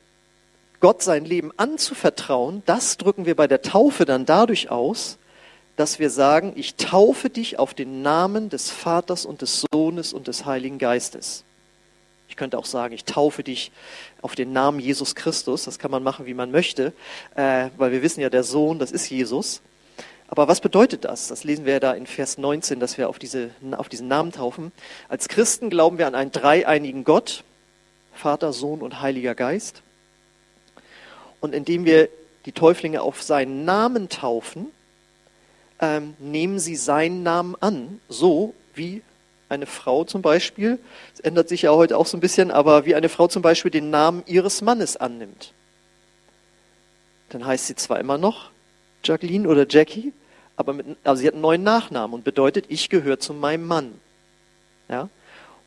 Gott 0.80 1.00
sein 1.00 1.24
Leben 1.24 1.52
anzuvertrauen, 1.56 2.64
das 2.66 2.96
drücken 2.96 3.24
wir 3.24 3.36
bei 3.36 3.46
der 3.46 3.62
Taufe 3.62 4.04
dann 4.04 4.26
dadurch 4.26 4.68
aus, 4.72 5.16
dass 5.76 6.00
wir 6.00 6.10
sagen, 6.10 6.54
ich 6.56 6.74
taufe 6.74 7.30
dich 7.30 7.60
auf 7.60 7.72
den 7.72 8.02
Namen 8.02 8.48
des 8.48 8.72
Vaters 8.72 9.24
und 9.24 9.42
des 9.42 9.64
Sohnes 9.72 10.12
und 10.12 10.26
des 10.26 10.44
Heiligen 10.44 10.78
Geistes. 10.78 11.44
Ich 12.28 12.34
könnte 12.34 12.58
auch 12.58 12.66
sagen, 12.66 12.94
ich 12.94 13.04
taufe 13.04 13.44
dich 13.44 13.70
auf 14.22 14.34
den 14.34 14.52
Namen 14.52 14.80
Jesus 14.80 15.14
Christus. 15.14 15.66
Das 15.66 15.78
kann 15.78 15.92
man 15.92 16.02
machen, 16.02 16.26
wie 16.26 16.34
man 16.34 16.50
möchte, 16.50 16.92
äh, 17.36 17.68
weil 17.76 17.92
wir 17.92 18.02
wissen 18.02 18.22
ja, 18.22 18.28
der 18.28 18.42
Sohn, 18.42 18.80
das 18.80 18.90
ist 18.90 19.08
Jesus. 19.08 19.62
Aber 20.32 20.48
was 20.48 20.62
bedeutet 20.62 21.04
das? 21.04 21.28
Das 21.28 21.44
lesen 21.44 21.66
wir 21.66 21.74
ja 21.74 21.80
da 21.80 21.92
in 21.92 22.06
Vers 22.06 22.38
19, 22.38 22.80
dass 22.80 22.96
wir 22.96 23.10
auf, 23.10 23.18
diese, 23.18 23.50
auf 23.72 23.90
diesen 23.90 24.08
Namen 24.08 24.32
taufen. 24.32 24.72
Als 25.10 25.28
Christen 25.28 25.68
glauben 25.68 25.98
wir 25.98 26.06
an 26.06 26.14
einen 26.14 26.32
dreieinigen 26.32 27.04
Gott, 27.04 27.44
Vater, 28.14 28.54
Sohn 28.54 28.80
und 28.80 29.02
Heiliger 29.02 29.34
Geist. 29.34 29.82
Und 31.40 31.54
indem 31.54 31.84
wir 31.84 32.08
die 32.46 32.52
Täuflinge 32.52 33.02
auf 33.02 33.22
seinen 33.22 33.66
Namen 33.66 34.08
taufen, 34.08 34.68
ähm, 35.80 36.14
nehmen 36.18 36.58
sie 36.58 36.76
seinen 36.76 37.22
Namen 37.22 37.54
an, 37.60 38.00
so 38.08 38.54
wie 38.74 39.02
eine 39.50 39.66
Frau 39.66 40.04
zum 40.04 40.22
Beispiel, 40.22 40.78
es 41.12 41.20
ändert 41.20 41.50
sich 41.50 41.60
ja 41.60 41.72
heute 41.72 41.98
auch 41.98 42.06
so 42.06 42.16
ein 42.16 42.20
bisschen, 42.20 42.50
aber 42.50 42.86
wie 42.86 42.94
eine 42.94 43.10
Frau 43.10 43.28
zum 43.28 43.42
Beispiel 43.42 43.70
den 43.70 43.90
Namen 43.90 44.22
ihres 44.24 44.62
Mannes 44.62 44.96
annimmt. 44.96 45.52
Dann 47.28 47.44
heißt 47.44 47.66
sie 47.66 47.76
zwar 47.76 48.00
immer 48.00 48.16
noch 48.16 48.48
Jacqueline 49.04 49.46
oder 49.46 49.66
Jackie, 49.68 50.14
aber 50.56 50.72
mit, 50.72 50.86
also 51.04 51.20
sie 51.20 51.26
hat 51.26 51.34
einen 51.34 51.42
neuen 51.42 51.62
Nachnamen 51.62 52.14
und 52.14 52.24
bedeutet, 52.24 52.66
ich 52.68 52.88
gehöre 52.88 53.18
zu 53.18 53.32
meinem 53.32 53.66
Mann. 53.66 53.94
Ja? 54.88 55.08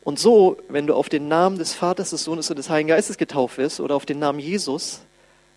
Und 0.04 0.18
so, 0.18 0.56
wenn 0.68 0.86
du 0.86 0.94
auf 0.94 1.08
den 1.08 1.26
Namen 1.26 1.58
des 1.58 1.74
Vaters, 1.74 2.10
des 2.10 2.22
Sohnes 2.22 2.48
und 2.48 2.56
des 2.56 2.70
Heiligen 2.70 2.88
Geistes 2.88 3.18
getauft 3.18 3.58
wirst 3.58 3.80
oder 3.80 3.96
auf 3.96 4.06
den 4.06 4.20
Namen 4.20 4.38
Jesus, 4.38 5.00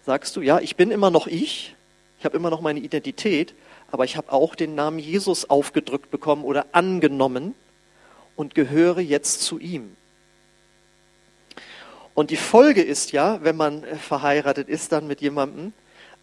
sagst 0.05 0.35
du, 0.35 0.41
ja, 0.41 0.59
ich 0.59 0.75
bin 0.75 0.89
immer 0.89 1.11
noch 1.11 1.27
ich, 1.27 1.75
ich 2.17 2.25
habe 2.25 2.35
immer 2.35 2.49
noch 2.49 2.59
meine 2.59 2.79
Identität, 2.79 3.53
aber 3.91 4.05
ich 4.05 4.17
habe 4.17 4.31
auch 4.31 4.55
den 4.55 4.73
Namen 4.73 4.97
Jesus 4.97 5.49
aufgedrückt 5.49 6.09
bekommen 6.09 6.43
oder 6.43 6.65
angenommen 6.71 7.53
und 8.35 8.55
gehöre 8.55 8.99
jetzt 8.99 9.41
zu 9.41 9.59
ihm. 9.59 9.95
Und 12.15 12.31
die 12.31 12.35
Folge 12.35 12.81
ist 12.81 13.11
ja, 13.11 13.43
wenn 13.43 13.55
man 13.55 13.83
verheiratet 13.83 14.67
ist 14.67 14.91
dann 14.91 15.05
mit 15.05 15.21
jemandem, 15.21 15.73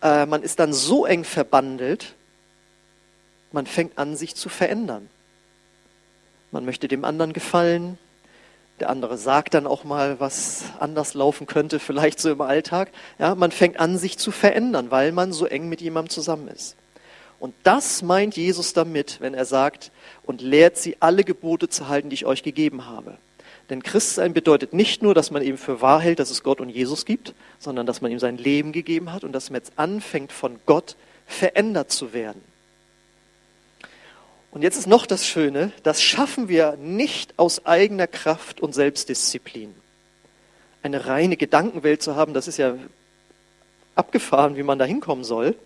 äh, 0.02 0.26
man 0.26 0.42
ist 0.42 0.58
dann 0.58 0.72
so 0.72 1.06
eng 1.06 1.22
verbandelt, 1.22 2.15
man 3.56 3.66
fängt 3.66 3.98
an, 3.98 4.16
sich 4.16 4.36
zu 4.36 4.48
verändern. 4.48 5.08
Man 6.52 6.64
möchte 6.64 6.88
dem 6.88 7.04
anderen 7.04 7.32
gefallen, 7.32 7.98
der 8.80 8.90
andere 8.90 9.16
sagt 9.16 9.54
dann 9.54 9.66
auch 9.66 9.82
mal, 9.82 10.20
was 10.20 10.64
anders 10.78 11.14
laufen 11.14 11.46
könnte, 11.46 11.78
vielleicht 11.78 12.20
so 12.20 12.30
im 12.30 12.42
Alltag. 12.42 12.90
Ja, 13.18 13.34
man 13.34 13.50
fängt 13.50 13.80
an, 13.80 13.96
sich 13.96 14.18
zu 14.18 14.30
verändern, 14.30 14.90
weil 14.90 15.10
man 15.10 15.32
so 15.32 15.46
eng 15.46 15.70
mit 15.70 15.80
jemandem 15.80 16.10
zusammen 16.10 16.48
ist. 16.48 16.76
Und 17.40 17.54
das 17.62 18.02
meint 18.02 18.36
Jesus 18.36 18.74
damit, 18.74 19.22
wenn 19.22 19.32
er 19.32 19.46
sagt, 19.46 19.90
und 20.24 20.42
lehrt 20.42 20.76
sie 20.76 20.98
alle 21.00 21.24
Gebote 21.24 21.70
zu 21.70 21.88
halten, 21.88 22.10
die 22.10 22.14
ich 22.14 22.26
euch 22.26 22.42
gegeben 22.42 22.86
habe. 22.86 23.16
Denn 23.70 23.82
Christsein 23.82 24.34
bedeutet 24.34 24.74
nicht 24.74 25.02
nur, 25.02 25.14
dass 25.14 25.30
man 25.30 25.40
eben 25.40 25.56
für 25.56 25.80
wahr 25.80 26.00
hält, 26.00 26.18
dass 26.18 26.30
es 26.30 26.42
Gott 26.42 26.60
und 26.60 26.68
Jesus 26.68 27.06
gibt, 27.06 27.34
sondern 27.58 27.86
dass 27.86 28.02
man 28.02 28.12
ihm 28.12 28.18
sein 28.18 28.36
Leben 28.36 28.72
gegeben 28.72 29.12
hat 29.14 29.24
und 29.24 29.32
dass 29.32 29.48
man 29.48 29.60
jetzt 29.60 29.72
anfängt, 29.76 30.30
von 30.30 30.60
Gott 30.66 30.96
verändert 31.26 31.90
zu 31.90 32.12
werden. 32.12 32.42
Und 34.56 34.62
jetzt 34.62 34.78
ist 34.78 34.86
noch 34.86 35.04
das 35.04 35.26
Schöne, 35.26 35.70
das 35.82 36.00
schaffen 36.00 36.48
wir 36.48 36.78
nicht 36.80 37.38
aus 37.38 37.66
eigener 37.66 38.06
Kraft 38.06 38.58
und 38.62 38.74
Selbstdisziplin. 38.74 39.74
Eine 40.82 41.04
reine 41.04 41.36
Gedankenwelt 41.36 42.02
zu 42.02 42.16
haben, 42.16 42.32
das 42.32 42.48
ist 42.48 42.56
ja 42.56 42.74
abgefahren, 43.96 44.56
wie 44.56 44.62
man 44.62 44.78
da 44.78 44.86
hinkommen 44.86 45.24
soll. 45.24 45.56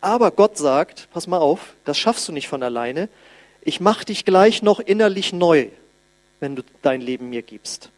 Aber 0.00 0.32
Gott 0.32 0.58
sagt, 0.58 1.06
pass 1.12 1.28
mal 1.28 1.38
auf, 1.38 1.74
das 1.84 1.98
schaffst 1.98 2.26
du 2.26 2.32
nicht 2.32 2.48
von 2.48 2.64
alleine. 2.64 3.08
Ich 3.60 3.78
mache 3.78 4.06
dich 4.06 4.24
gleich 4.24 4.60
noch 4.60 4.80
innerlich 4.80 5.32
neu, 5.32 5.68
wenn 6.40 6.56
du 6.56 6.64
dein 6.82 7.00
Leben 7.00 7.30
mir 7.30 7.42
gibst. 7.42 7.90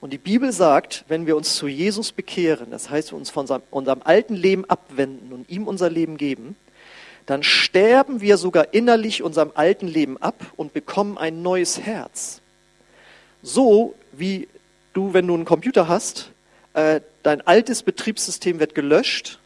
Und 0.00 0.12
die 0.12 0.18
Bibel 0.18 0.52
sagt, 0.52 1.04
wenn 1.08 1.26
wir 1.26 1.36
uns 1.36 1.56
zu 1.56 1.66
Jesus 1.66 2.12
bekehren, 2.12 2.70
das 2.70 2.90
heißt, 2.90 3.10
wir 3.10 3.18
uns 3.18 3.30
von 3.30 3.48
unserem 3.72 4.02
alten 4.04 4.36
Leben 4.36 4.66
abwenden 4.66 5.32
und 5.32 5.50
ihm 5.50 5.66
unser 5.66 5.90
Leben 5.90 6.16
geben, 6.16 6.54
dann 7.28 7.42
sterben 7.42 8.22
wir 8.22 8.38
sogar 8.38 8.72
innerlich 8.72 9.22
unserem 9.22 9.52
alten 9.54 9.86
Leben 9.86 10.16
ab 10.16 10.46
und 10.56 10.72
bekommen 10.72 11.18
ein 11.18 11.42
neues 11.42 11.78
Herz. 11.78 12.40
So 13.42 13.94
wie 14.12 14.48
du, 14.94 15.12
wenn 15.12 15.26
du 15.26 15.34
einen 15.34 15.44
Computer 15.44 15.88
hast, 15.88 16.30
äh, 16.72 17.02
dein 17.22 17.46
altes 17.46 17.82
Betriebssystem 17.82 18.60
wird 18.60 18.74
gelöscht 18.74 19.40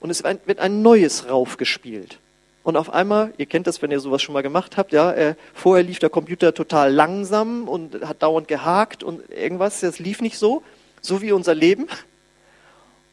und 0.00 0.08
es 0.08 0.24
wird 0.24 0.58
ein 0.58 0.80
neues 0.80 1.28
raufgespielt. 1.28 2.18
Und 2.62 2.78
auf 2.78 2.88
einmal, 2.88 3.34
ihr 3.36 3.46
kennt 3.46 3.66
das, 3.66 3.82
wenn 3.82 3.90
ihr 3.90 4.00
sowas 4.00 4.22
schon 4.22 4.32
mal 4.32 4.42
gemacht 4.42 4.78
habt, 4.78 4.92
ja, 4.92 5.12
äh, 5.12 5.34
vorher 5.52 5.84
lief 5.84 5.98
der 5.98 6.08
Computer 6.08 6.54
total 6.54 6.90
langsam 6.90 7.68
und 7.68 8.08
hat 8.08 8.22
dauernd 8.22 8.48
gehakt 8.48 9.02
und 9.02 9.30
irgendwas, 9.30 9.80
das 9.80 9.98
lief 9.98 10.22
nicht 10.22 10.38
so, 10.38 10.62
so 11.02 11.20
wie 11.20 11.32
unser 11.32 11.54
Leben. 11.54 11.88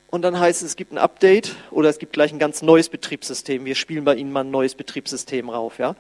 Und 0.10 0.24
dann 0.24 0.40
heißt 0.40 0.64
es, 0.64 0.70
es 0.70 0.76
gibt 0.76 0.92
ein 0.92 0.98
Update 0.98 1.56
oder 1.70 1.90
es 1.90 2.00
gibt 2.00 2.14
gleich 2.14 2.34
ein 2.34 2.40
ganz 2.40 2.62
neues 2.62 2.90
Betriebssystem. 2.90 3.66
Wir 3.66 3.76
spielen 3.76 4.06
bei 4.06 4.16
Ihnen 4.16 4.32
mal 4.32 4.44
ein 4.44 4.52
neues 4.52 4.74
Betriebssystem 4.74 5.50
rauf, 5.50 5.78
ja. 5.78 5.96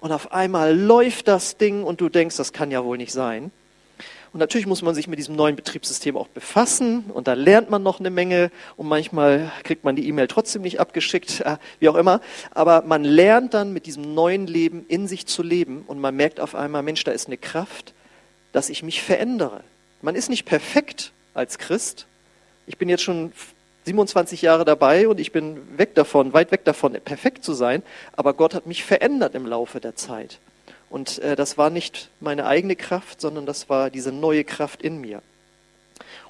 Und 0.00 0.12
auf 0.12 0.32
einmal 0.32 0.78
läuft 0.78 1.28
das 1.28 1.56
Ding 1.56 1.82
und 1.82 2.00
du 2.00 2.08
denkst, 2.08 2.36
das 2.36 2.52
kann 2.52 2.70
ja 2.70 2.84
wohl 2.84 2.96
nicht 2.96 3.12
sein. 3.12 3.50
Und 4.32 4.38
natürlich 4.38 4.68
muss 4.68 4.82
man 4.82 4.94
sich 4.94 5.08
mit 5.08 5.18
diesem 5.18 5.34
neuen 5.34 5.56
Betriebssystem 5.56 6.16
auch 6.16 6.28
befassen 6.28 7.06
und 7.12 7.26
da 7.26 7.32
lernt 7.32 7.68
man 7.68 7.82
noch 7.82 7.98
eine 7.98 8.10
Menge 8.10 8.52
und 8.76 8.86
manchmal 8.86 9.50
kriegt 9.64 9.82
man 9.82 9.96
die 9.96 10.06
E-Mail 10.06 10.28
trotzdem 10.28 10.62
nicht 10.62 10.78
abgeschickt, 10.78 11.40
äh, 11.40 11.56
wie 11.80 11.88
auch 11.88 11.96
immer. 11.96 12.20
Aber 12.52 12.82
man 12.82 13.02
lernt 13.02 13.54
dann 13.54 13.72
mit 13.72 13.86
diesem 13.86 14.14
neuen 14.14 14.46
Leben 14.46 14.86
in 14.86 15.08
sich 15.08 15.26
zu 15.26 15.42
leben 15.42 15.82
und 15.88 15.98
man 15.98 16.14
merkt 16.14 16.38
auf 16.38 16.54
einmal, 16.54 16.84
Mensch, 16.84 17.02
da 17.02 17.10
ist 17.10 17.26
eine 17.26 17.36
Kraft, 17.36 17.92
dass 18.52 18.70
ich 18.70 18.84
mich 18.84 19.02
verändere. 19.02 19.64
Man 20.00 20.14
ist 20.14 20.30
nicht 20.30 20.44
perfekt 20.44 21.10
als 21.34 21.58
Christ. 21.58 22.06
Ich 22.70 22.78
bin 22.78 22.88
jetzt 22.88 23.02
schon 23.02 23.32
27 23.86 24.42
Jahre 24.42 24.64
dabei 24.64 25.08
und 25.08 25.18
ich 25.18 25.32
bin 25.32 25.76
weg 25.76 25.96
davon, 25.96 26.32
weit 26.32 26.52
weg 26.52 26.64
davon, 26.64 26.92
perfekt 26.92 27.42
zu 27.42 27.52
sein. 27.52 27.82
Aber 28.12 28.32
Gott 28.32 28.54
hat 28.54 28.64
mich 28.66 28.84
verändert 28.84 29.34
im 29.34 29.44
Laufe 29.44 29.80
der 29.80 29.96
Zeit. 29.96 30.38
Und 30.88 31.18
äh, 31.18 31.34
das 31.34 31.58
war 31.58 31.68
nicht 31.68 32.10
meine 32.20 32.46
eigene 32.46 32.76
Kraft, 32.76 33.20
sondern 33.20 33.44
das 33.44 33.68
war 33.68 33.90
diese 33.90 34.12
neue 34.12 34.44
Kraft 34.44 34.82
in 34.82 35.00
mir. 35.00 35.20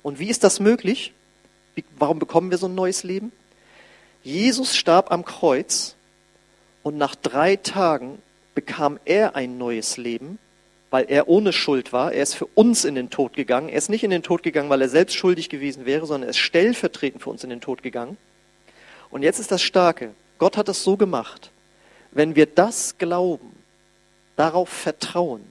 Und 0.00 0.18
wie 0.18 0.28
ist 0.30 0.42
das 0.42 0.60
möglich? 0.60 1.12
Wie, 1.74 1.84
warum 1.98 2.18
bekommen 2.18 2.50
wir 2.50 2.56
so 2.56 2.68
ein 2.68 2.74
neues 2.74 3.02
Leben? 3.02 3.32
Jesus 4.22 4.74
starb 4.74 5.12
am 5.12 5.26
Kreuz 5.26 5.94
und 6.82 6.96
nach 6.96 7.16
drei 7.16 7.56
Tagen 7.56 8.16
bekam 8.54 8.98
er 9.04 9.36
ein 9.36 9.58
neues 9.58 9.98
Leben, 9.98 10.38
weil 10.90 11.06
er 11.08 11.28
ohne 11.28 11.52
Schuld 11.52 11.92
war. 11.92 12.12
Er 12.12 12.22
ist 12.22 12.34
für 12.34 12.46
uns 12.46 12.84
in 12.84 12.94
den 12.94 13.10
Tod 13.10 13.32
gegangen. 13.34 13.68
Er 13.68 13.78
ist 13.78 13.88
nicht 13.88 14.04
in 14.04 14.10
den 14.10 14.22
Tod 14.22 14.42
gegangen, 14.42 14.70
weil 14.70 14.82
er 14.82 14.88
selbst 14.88 15.16
schuldig 15.16 15.48
gewesen 15.48 15.86
wäre, 15.86 16.04
sondern 16.06 16.28
er 16.28 16.30
ist 16.30 16.38
stellvertretend 16.38 17.22
für 17.22 17.30
uns 17.30 17.44
in 17.44 17.50
den 17.50 17.60
Tod 17.60 17.82
gegangen. 17.82 18.16
Und 19.10 19.22
jetzt 19.22 19.38
ist 19.38 19.52
das 19.52 19.62
Starke. 19.62 20.14
Gott 20.38 20.56
hat 20.56 20.68
es 20.68 20.82
so 20.82 20.96
gemacht. 20.96 21.50
Wenn 22.10 22.34
wir 22.34 22.46
das 22.46 22.98
glauben, 22.98 23.52
darauf 24.36 24.68
vertrauen, 24.68 25.42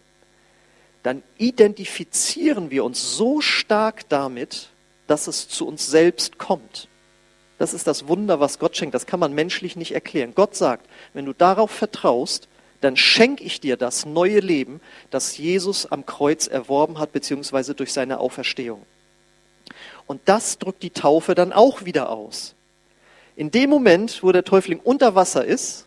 dann 1.03 1.23
identifizieren 1.37 2.71
wir 2.71 2.83
uns 2.83 3.15
so 3.15 3.39
stark 3.39 4.09
damit, 4.09 4.69
dass 5.07 5.27
es 5.27 5.47
zu 5.47 5.67
uns 5.67 5.87
selbst 5.87 6.37
kommt. 6.37 6.87
Das 7.57 7.73
ist 7.73 7.87
das 7.87 8.07
Wunder, 8.07 8.39
was 8.39 8.59
Gott 8.59 8.75
schenkt. 8.75 8.95
Das 8.95 9.05
kann 9.05 9.19
man 9.19 9.33
menschlich 9.33 9.75
nicht 9.75 9.93
erklären. 9.93 10.33
Gott 10.35 10.55
sagt, 10.55 10.87
wenn 11.13 11.25
du 11.25 11.33
darauf 11.33 11.71
vertraust, 11.71 12.47
dann 12.81 12.95
schenke 12.95 13.43
ich 13.43 13.59
dir 13.59 13.77
das 13.77 14.05
neue 14.05 14.39
Leben, 14.39 14.81
das 15.09 15.37
Jesus 15.37 15.85
am 15.85 16.05
Kreuz 16.05 16.47
erworben 16.47 16.99
hat, 16.99 17.11
beziehungsweise 17.11 17.75
durch 17.75 17.91
seine 17.91 18.19
Auferstehung. 18.19 18.85
Und 20.07 20.21
das 20.25 20.57
drückt 20.57 20.81
die 20.81 20.89
Taufe 20.89 21.35
dann 21.35 21.53
auch 21.53 21.85
wieder 21.85 22.09
aus. 22.09 22.55
In 23.35 23.51
dem 23.51 23.69
Moment, 23.69 24.23
wo 24.23 24.31
der 24.31 24.43
Täufling 24.43 24.79
unter 24.79 25.15
Wasser 25.15 25.45
ist, 25.45 25.85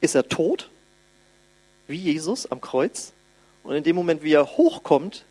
ist 0.00 0.14
er 0.14 0.28
tot 0.28 0.70
wie 1.88 1.96
Jesus 1.96 2.50
am 2.50 2.60
Kreuz. 2.60 3.12
Und 3.62 3.74
in 3.74 3.84
dem 3.84 3.96
Moment, 3.96 4.22
wie 4.22 4.32
er 4.32 4.56
hochkommt, 4.56 5.24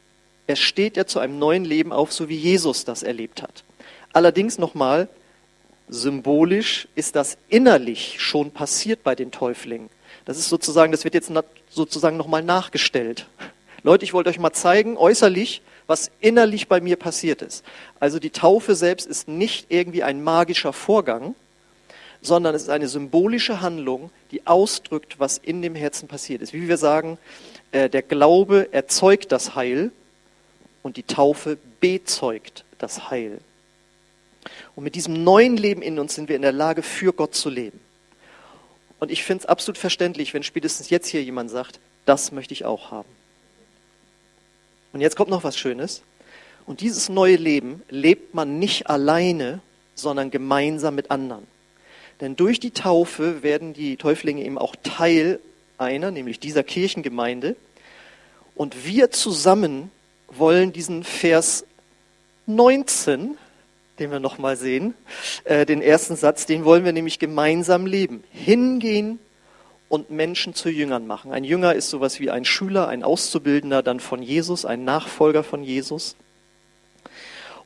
ersteht 0.47 0.97
er 0.97 1.07
zu 1.07 1.19
einem 1.19 1.39
neuen 1.39 1.65
Leben 1.65 1.91
auf, 1.91 2.13
so 2.13 2.29
wie 2.29 2.37
Jesus 2.37 2.85
das 2.85 3.03
erlebt 3.03 3.41
hat. 3.41 3.63
Allerdings 4.13 4.57
nochmal, 4.57 5.09
symbolisch 5.87 6.87
ist 6.95 7.15
das 7.15 7.37
innerlich 7.49 8.15
schon 8.19 8.51
passiert 8.51 9.03
bei 9.03 9.15
den 9.15 9.31
Täuflingen. 9.31 9.89
Das 10.25 10.37
ist 10.37 10.49
sozusagen, 10.49 10.91
das 10.91 11.03
wird 11.03 11.13
jetzt 11.13 11.31
sozusagen 11.69 12.17
nochmal 12.17 12.43
nachgestellt. 12.43 13.27
Leute, 13.83 14.03
ich 14.03 14.13
wollte 14.13 14.29
euch 14.29 14.39
mal 14.39 14.53
zeigen, 14.53 14.97
äußerlich, 14.97 15.61
was 15.85 16.09
innerlich 16.19 16.67
bei 16.67 16.81
mir 16.81 16.95
passiert 16.95 17.43
ist. 17.43 17.63
Also 17.99 18.17
die 18.17 18.31
Taufe 18.31 18.75
selbst 18.75 19.05
ist 19.05 19.27
nicht 19.27 19.67
irgendwie 19.69 20.01
ein 20.01 20.23
magischer 20.23 20.73
Vorgang, 20.73 21.35
sondern 22.21 22.55
es 22.55 22.63
ist 22.63 22.69
eine 22.69 22.87
symbolische 22.87 23.61
Handlung, 23.61 24.09
die 24.31 24.47
ausdrückt, 24.47 25.19
was 25.19 25.37
in 25.37 25.61
dem 25.61 25.75
Herzen 25.75 26.07
passiert 26.07 26.41
ist. 26.41 26.53
Wie 26.53 26.67
wir 26.67 26.77
sagen, 26.77 27.19
äh, 27.71 27.89
der 27.89 28.01
Glaube 28.01 28.69
erzeugt 28.71 29.31
das 29.31 29.55
Heil 29.55 29.91
und 30.81 30.97
die 30.97 31.03
Taufe 31.03 31.57
bezeugt 31.79 32.63
das 32.79 33.11
Heil. 33.11 33.39
Und 34.75 34.83
mit 34.83 34.95
diesem 34.95 35.23
neuen 35.23 35.57
Leben 35.57 35.81
in 35.81 35.99
uns 35.99 36.15
sind 36.15 36.29
wir 36.29 36.35
in 36.35 36.41
der 36.41 36.51
Lage, 36.51 36.83
für 36.83 37.13
Gott 37.13 37.35
zu 37.35 37.49
leben. 37.49 37.79
Und 38.99 39.11
ich 39.11 39.23
finde 39.23 39.43
es 39.43 39.45
absolut 39.45 39.77
verständlich, 39.77 40.33
wenn 40.33 40.43
spätestens 40.43 40.89
jetzt 40.89 41.07
hier 41.07 41.23
jemand 41.23 41.49
sagt, 41.49 41.79
das 42.05 42.31
möchte 42.31 42.53
ich 42.53 42.65
auch 42.65 42.91
haben. 42.91 43.09
Und 44.93 45.01
jetzt 45.01 45.15
kommt 45.15 45.29
noch 45.29 45.43
was 45.43 45.57
Schönes. 45.57 46.03
Und 46.65 46.81
dieses 46.81 47.09
neue 47.09 47.35
Leben 47.35 47.83
lebt 47.89 48.33
man 48.33 48.59
nicht 48.59 48.89
alleine, 48.89 49.59
sondern 49.93 50.31
gemeinsam 50.31 50.95
mit 50.95 51.11
anderen. 51.11 51.45
Denn 52.21 52.35
durch 52.35 52.59
die 52.59 52.71
Taufe 52.71 53.43
werden 53.43 53.73
die 53.73 53.97
Täuflinge 53.97 54.43
eben 54.43 54.57
auch 54.57 54.75
Teil 54.83 55.39
einer, 55.77 56.11
nämlich 56.11 56.39
dieser 56.39 56.63
Kirchengemeinde. 56.63 57.55
Und 58.55 58.85
wir 58.85 59.11
zusammen 59.11 59.91
wollen 60.29 60.71
diesen 60.71 61.03
Vers 61.03 61.65
19 62.45 63.37
den 63.99 64.11
wir 64.11 64.19
nochmal 64.19 64.57
sehen. 64.57 64.93
Äh, 65.43 65.65
den 65.65 65.81
ersten 65.81 66.15
Satz, 66.15 66.45
den 66.45 66.65
wollen 66.65 66.85
wir 66.85 66.93
nämlich 66.93 67.19
gemeinsam 67.19 67.85
leben. 67.85 68.23
Hingehen 68.31 69.19
und 69.89 70.09
Menschen 70.09 70.53
zu 70.53 70.69
Jüngern 70.69 71.07
machen. 71.07 71.31
Ein 71.31 71.43
Jünger 71.43 71.75
ist 71.75 71.89
sowas 71.89 72.19
wie 72.19 72.29
ein 72.29 72.45
Schüler, 72.45 72.87
ein 72.87 73.03
Auszubildender 73.03 73.83
dann 73.83 73.99
von 73.99 74.21
Jesus, 74.21 74.65
ein 74.65 74.83
Nachfolger 74.83 75.43
von 75.43 75.63
Jesus. 75.63 76.15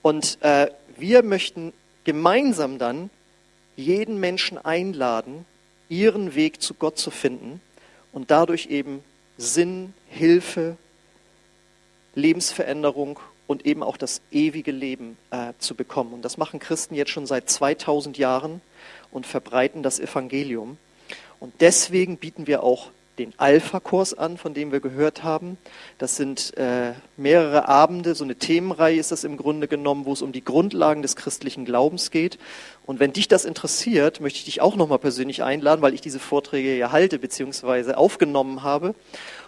Und 0.02 0.38
äh, 0.42 0.68
wir 0.98 1.24
möchten 1.24 1.74
gemeinsam 2.04 2.78
dann 2.78 3.10
jeden 3.76 4.20
Menschen 4.20 4.58
einladen, 4.58 5.46
ihren 5.88 6.36
Weg 6.36 6.62
zu 6.62 6.74
Gott 6.74 6.98
zu 6.98 7.12
finden 7.12 7.62
und 8.12 8.32
dadurch 8.32 8.68
eben 8.68 9.04
Sinn, 9.38 9.94
Hilfe, 10.10 10.76
Lebensveränderung 12.16 13.20
und 13.50 13.66
eben 13.66 13.82
auch 13.82 13.98
das 13.98 14.22
ewige 14.32 14.72
Leben 14.72 15.18
äh, 15.32 15.54
zu 15.58 15.74
bekommen. 15.74 16.14
Und 16.14 16.24
das 16.24 16.38
machen 16.38 16.60
Christen 16.60 16.94
jetzt 16.94 17.10
schon 17.10 17.26
seit 17.26 17.50
2000 17.50 18.16
Jahren 18.20 18.62
und 19.12 19.26
verbreiten 19.26 19.82
das 19.82 20.00
Evangelium. 20.00 20.78
Und 21.40 21.52
deswegen 21.60 22.18
bieten 22.18 22.46
wir 22.46 22.62
auch 22.62 22.92
den 23.18 23.34
Alpha-Kurs 23.38 24.14
an, 24.14 24.38
von 24.38 24.54
dem 24.54 24.72
wir 24.72 24.82
gehört 24.82 25.24
haben. 25.24 25.58
Das 25.98 26.16
sind 26.16 26.56
äh, 26.58 26.94
mehrere 27.18 27.68
Abende, 27.68 28.14
so 28.14 28.24
eine 28.24 28.36
Themenreihe 28.36 29.00
ist 29.00 29.12
das 29.12 29.24
im 29.24 29.36
Grunde 29.36 29.68
genommen, 29.68 30.06
wo 30.06 30.14
es 30.14 30.22
um 30.22 30.32
die 30.32 30.46
Grundlagen 30.46 31.02
des 31.02 31.16
christlichen 31.16 31.66
Glaubens 31.66 32.12
geht. 32.12 32.38
Und 32.86 33.00
wenn 33.00 33.14
dich 33.14 33.30
das 33.30 33.46
interessiert, 33.46 34.22
möchte 34.22 34.38
ich 34.38 34.46
dich 34.46 34.62
auch 34.62 34.76
nochmal 34.76 35.00
persönlich 35.00 35.42
einladen, 35.42 35.82
weil 35.82 35.96
ich 35.96 36.02
diese 36.02 36.20
Vorträge 36.20 36.78
ja 36.78 36.92
halte 36.92 37.18
bzw. 37.18 37.94
aufgenommen 37.94 38.62
habe. 38.62 38.94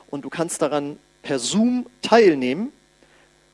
Und 0.09 0.25
du 0.25 0.31
kannst 0.31 0.63
daran 0.63 0.97
per 1.21 1.37
Zoom 1.37 1.85
teilnehmen 2.01 2.71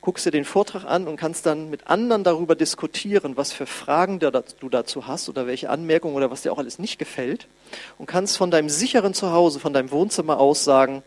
guckst 0.08 0.26
dir 0.26 0.32
den 0.32 0.46
Vortrag 0.46 0.86
an 0.86 1.06
und 1.06 1.18
kannst 1.18 1.46
dann 1.46 1.70
mit 1.70 1.88
anderen 1.88 2.24
darüber 2.24 2.56
diskutieren, 2.56 3.36
was 3.36 3.52
für 3.52 3.66
Fragen 3.66 4.20
du 4.20 4.70
dazu 4.70 5.06
hast 5.06 5.28
oder 5.28 5.48
welche 5.48 5.70
Anmerkungen 5.70 6.16
oder 6.16 6.32
was 6.32 6.44
dir 6.44 6.54
auch 6.54 6.60
alles 6.60 6.80
nicht 6.80 6.98
gefällt 6.98 7.50
und 7.98 8.06
kannst 8.06 8.38
von 8.38 8.50
deinem 8.50 8.70
sicheren 8.70 9.14
Zuhause, 9.14 9.60
von 9.60 9.74
deinem 9.74 9.92
Wohnzimmer 9.92 10.40
aus 10.40 10.64
sagen, 10.64 11.04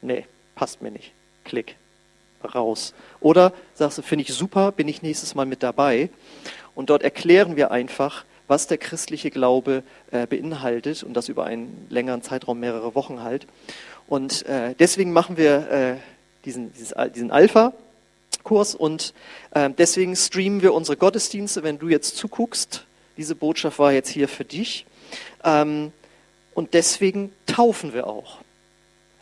nee, 0.00 0.26
passt 0.54 0.80
mir 0.80 0.92
nicht, 0.92 1.10
klick, 1.42 1.74
raus. 2.54 2.94
Oder 3.18 3.52
sagst 3.74 3.98
du, 3.98 4.02
finde 4.02 4.26
ich 4.26 4.32
super, 4.32 4.70
bin 4.70 4.86
ich 4.86 5.02
nächstes 5.02 5.34
Mal 5.34 5.46
mit 5.46 5.64
dabei. 5.64 6.08
Und 6.76 6.90
dort 6.90 7.02
erklären 7.02 7.56
wir 7.56 7.72
einfach, 7.72 8.24
was 8.46 8.68
der 8.68 8.78
christliche 8.78 9.32
Glaube 9.32 9.82
äh, 10.12 10.24
beinhaltet 10.24 11.02
und 11.02 11.14
das 11.14 11.28
über 11.28 11.46
einen 11.46 11.88
längeren 11.90 12.22
Zeitraum, 12.22 12.60
mehrere 12.60 12.94
Wochen 12.94 13.24
halt. 13.24 13.48
Und 14.06 14.46
äh, 14.46 14.76
deswegen 14.78 15.12
machen 15.12 15.36
wir 15.36 15.68
äh, 15.68 15.96
diesen, 16.44 16.72
dieses, 16.74 16.94
diesen 17.12 17.32
Alpha, 17.32 17.72
Kurs 18.44 18.74
und 18.74 19.14
äh, 19.52 19.70
deswegen 19.70 20.16
streamen 20.16 20.62
wir 20.62 20.74
unsere 20.74 20.96
Gottesdienste, 20.96 21.62
wenn 21.62 21.78
du 21.78 21.88
jetzt 21.88 22.16
zuguckst. 22.16 22.84
Diese 23.16 23.34
Botschaft 23.34 23.78
war 23.78 23.92
jetzt 23.92 24.10
hier 24.10 24.28
für 24.28 24.44
dich. 24.44 24.86
Ähm, 25.44 25.92
und 26.54 26.74
deswegen 26.74 27.32
taufen 27.46 27.92
wir 27.92 28.06
auch, 28.06 28.38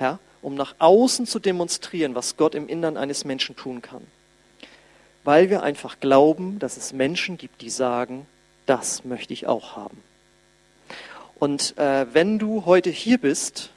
ja, 0.00 0.18
um 0.42 0.54
nach 0.54 0.74
außen 0.78 1.26
zu 1.26 1.38
demonstrieren, 1.38 2.14
was 2.14 2.36
Gott 2.36 2.54
im 2.54 2.68
Innern 2.68 2.96
eines 2.96 3.24
Menschen 3.24 3.56
tun 3.56 3.82
kann. 3.82 4.06
Weil 5.24 5.50
wir 5.50 5.62
einfach 5.62 6.00
glauben, 6.00 6.58
dass 6.58 6.76
es 6.76 6.92
Menschen 6.92 7.36
gibt, 7.36 7.60
die 7.62 7.70
sagen, 7.70 8.26
das 8.64 9.04
möchte 9.04 9.32
ich 9.32 9.46
auch 9.46 9.76
haben. 9.76 10.02
Und 11.38 11.76
äh, 11.78 12.06
wenn 12.14 12.38
du 12.38 12.64
heute 12.64 12.90
hier 12.90 13.18
bist 13.18 13.70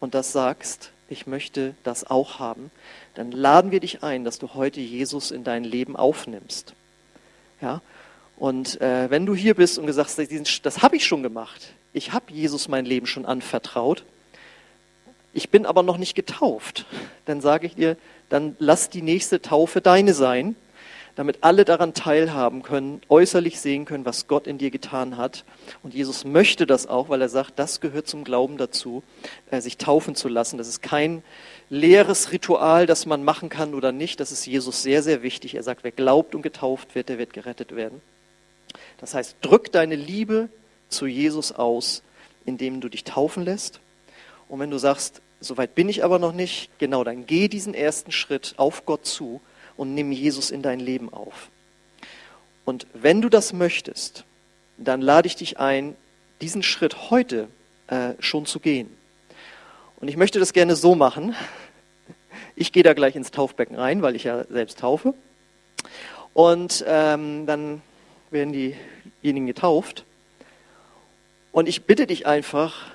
und 0.00 0.14
das 0.14 0.32
sagst, 0.32 0.90
ich 1.08 1.26
möchte 1.26 1.74
das 1.82 2.04
auch 2.08 2.38
haben, 2.38 2.70
dann 3.14 3.30
laden 3.30 3.70
wir 3.70 3.80
dich 3.80 4.02
ein, 4.02 4.24
dass 4.24 4.38
du 4.38 4.54
heute 4.54 4.80
Jesus 4.80 5.30
in 5.30 5.44
dein 5.44 5.64
Leben 5.64 5.96
aufnimmst. 5.96 6.74
Ja? 7.60 7.80
Und 8.36 8.80
äh, 8.80 9.10
wenn 9.10 9.26
du 9.26 9.34
hier 9.34 9.54
bist 9.54 9.78
und 9.78 9.86
gesagt 9.86 10.10
hast, 10.18 10.66
das 10.66 10.82
habe 10.82 10.96
ich 10.96 11.06
schon 11.06 11.22
gemacht, 11.22 11.72
ich 11.92 12.12
habe 12.12 12.32
Jesus 12.32 12.68
mein 12.68 12.84
Leben 12.84 13.06
schon 13.06 13.24
anvertraut, 13.24 14.04
ich 15.32 15.50
bin 15.50 15.66
aber 15.66 15.82
noch 15.82 15.96
nicht 15.96 16.14
getauft, 16.14 16.86
dann 17.24 17.40
sage 17.40 17.66
ich 17.66 17.74
dir, 17.74 17.96
dann 18.28 18.56
lass 18.58 18.90
die 18.90 19.02
nächste 19.02 19.40
Taufe 19.42 19.80
deine 19.80 20.14
sein 20.14 20.56
damit 21.14 21.38
alle 21.42 21.64
daran 21.64 21.94
teilhaben 21.94 22.62
können, 22.62 23.00
äußerlich 23.08 23.60
sehen 23.60 23.84
können, 23.84 24.04
was 24.04 24.26
Gott 24.26 24.46
in 24.46 24.58
dir 24.58 24.70
getan 24.70 25.16
hat. 25.16 25.44
Und 25.82 25.94
Jesus 25.94 26.24
möchte 26.24 26.66
das 26.66 26.86
auch, 26.86 27.08
weil 27.08 27.20
er 27.20 27.28
sagt, 27.28 27.58
das 27.58 27.80
gehört 27.80 28.08
zum 28.08 28.24
Glauben 28.24 28.56
dazu, 28.56 29.02
äh, 29.50 29.60
sich 29.60 29.78
taufen 29.78 30.14
zu 30.14 30.28
lassen. 30.28 30.58
Das 30.58 30.68
ist 30.68 30.82
kein 30.82 31.22
leeres 31.74 32.32
Ritual, 32.32 32.86
das 32.86 33.06
man 33.06 33.24
machen 33.24 33.48
kann 33.48 33.74
oder 33.74 33.92
nicht. 33.92 34.20
Das 34.20 34.32
ist 34.32 34.46
Jesus 34.46 34.82
sehr, 34.82 35.02
sehr 35.02 35.22
wichtig. 35.22 35.54
Er 35.54 35.62
sagt, 35.62 35.84
wer 35.84 35.90
glaubt 35.90 36.34
und 36.34 36.42
getauft 36.42 36.94
wird, 36.94 37.08
der 37.08 37.18
wird 37.18 37.32
gerettet 37.32 37.74
werden. 37.74 38.00
Das 38.98 39.14
heißt, 39.14 39.36
drück 39.42 39.72
deine 39.72 39.96
Liebe 39.96 40.48
zu 40.88 41.06
Jesus 41.06 41.52
aus, 41.52 42.02
indem 42.44 42.80
du 42.80 42.88
dich 42.88 43.04
taufen 43.04 43.44
lässt. 43.44 43.80
Und 44.48 44.60
wenn 44.60 44.70
du 44.70 44.78
sagst, 44.78 45.20
soweit 45.40 45.74
bin 45.74 45.88
ich 45.88 46.04
aber 46.04 46.18
noch 46.18 46.32
nicht, 46.32 46.70
genau, 46.78 47.04
dann 47.04 47.26
geh 47.26 47.48
diesen 47.48 47.74
ersten 47.74 48.12
Schritt 48.12 48.54
auf 48.56 48.86
Gott 48.86 49.06
zu 49.06 49.40
und 49.76 49.94
nimm 49.94 50.12
Jesus 50.12 50.50
in 50.50 50.62
dein 50.62 50.80
Leben 50.80 51.12
auf. 51.12 51.50
Und 52.64 52.86
wenn 52.94 53.20
du 53.20 53.28
das 53.28 53.52
möchtest, 53.52 54.24
dann 54.78 55.00
lade 55.00 55.26
ich 55.26 55.36
dich 55.36 55.58
ein, 55.58 55.96
diesen 56.40 56.62
Schritt 56.62 57.10
heute 57.10 57.48
äh, 57.88 58.14
schon 58.20 58.46
zu 58.46 58.60
gehen. 58.60 58.96
Und 60.00 60.08
ich 60.08 60.16
möchte 60.16 60.38
das 60.38 60.52
gerne 60.52 60.76
so 60.76 60.94
machen. 60.94 61.34
Ich 62.56 62.72
gehe 62.72 62.82
da 62.82 62.94
gleich 62.94 63.16
ins 63.16 63.30
Taufbecken 63.30 63.76
rein, 63.76 64.02
weil 64.02 64.16
ich 64.16 64.24
ja 64.24 64.44
selbst 64.44 64.78
taufe. 64.78 65.14
Und 66.32 66.84
ähm, 66.86 67.46
dann 67.46 67.82
werden 68.30 68.52
diejenigen 68.52 69.46
getauft. 69.46 70.04
Und 71.52 71.68
ich 71.68 71.84
bitte 71.84 72.06
dich 72.06 72.26
einfach, 72.26 72.86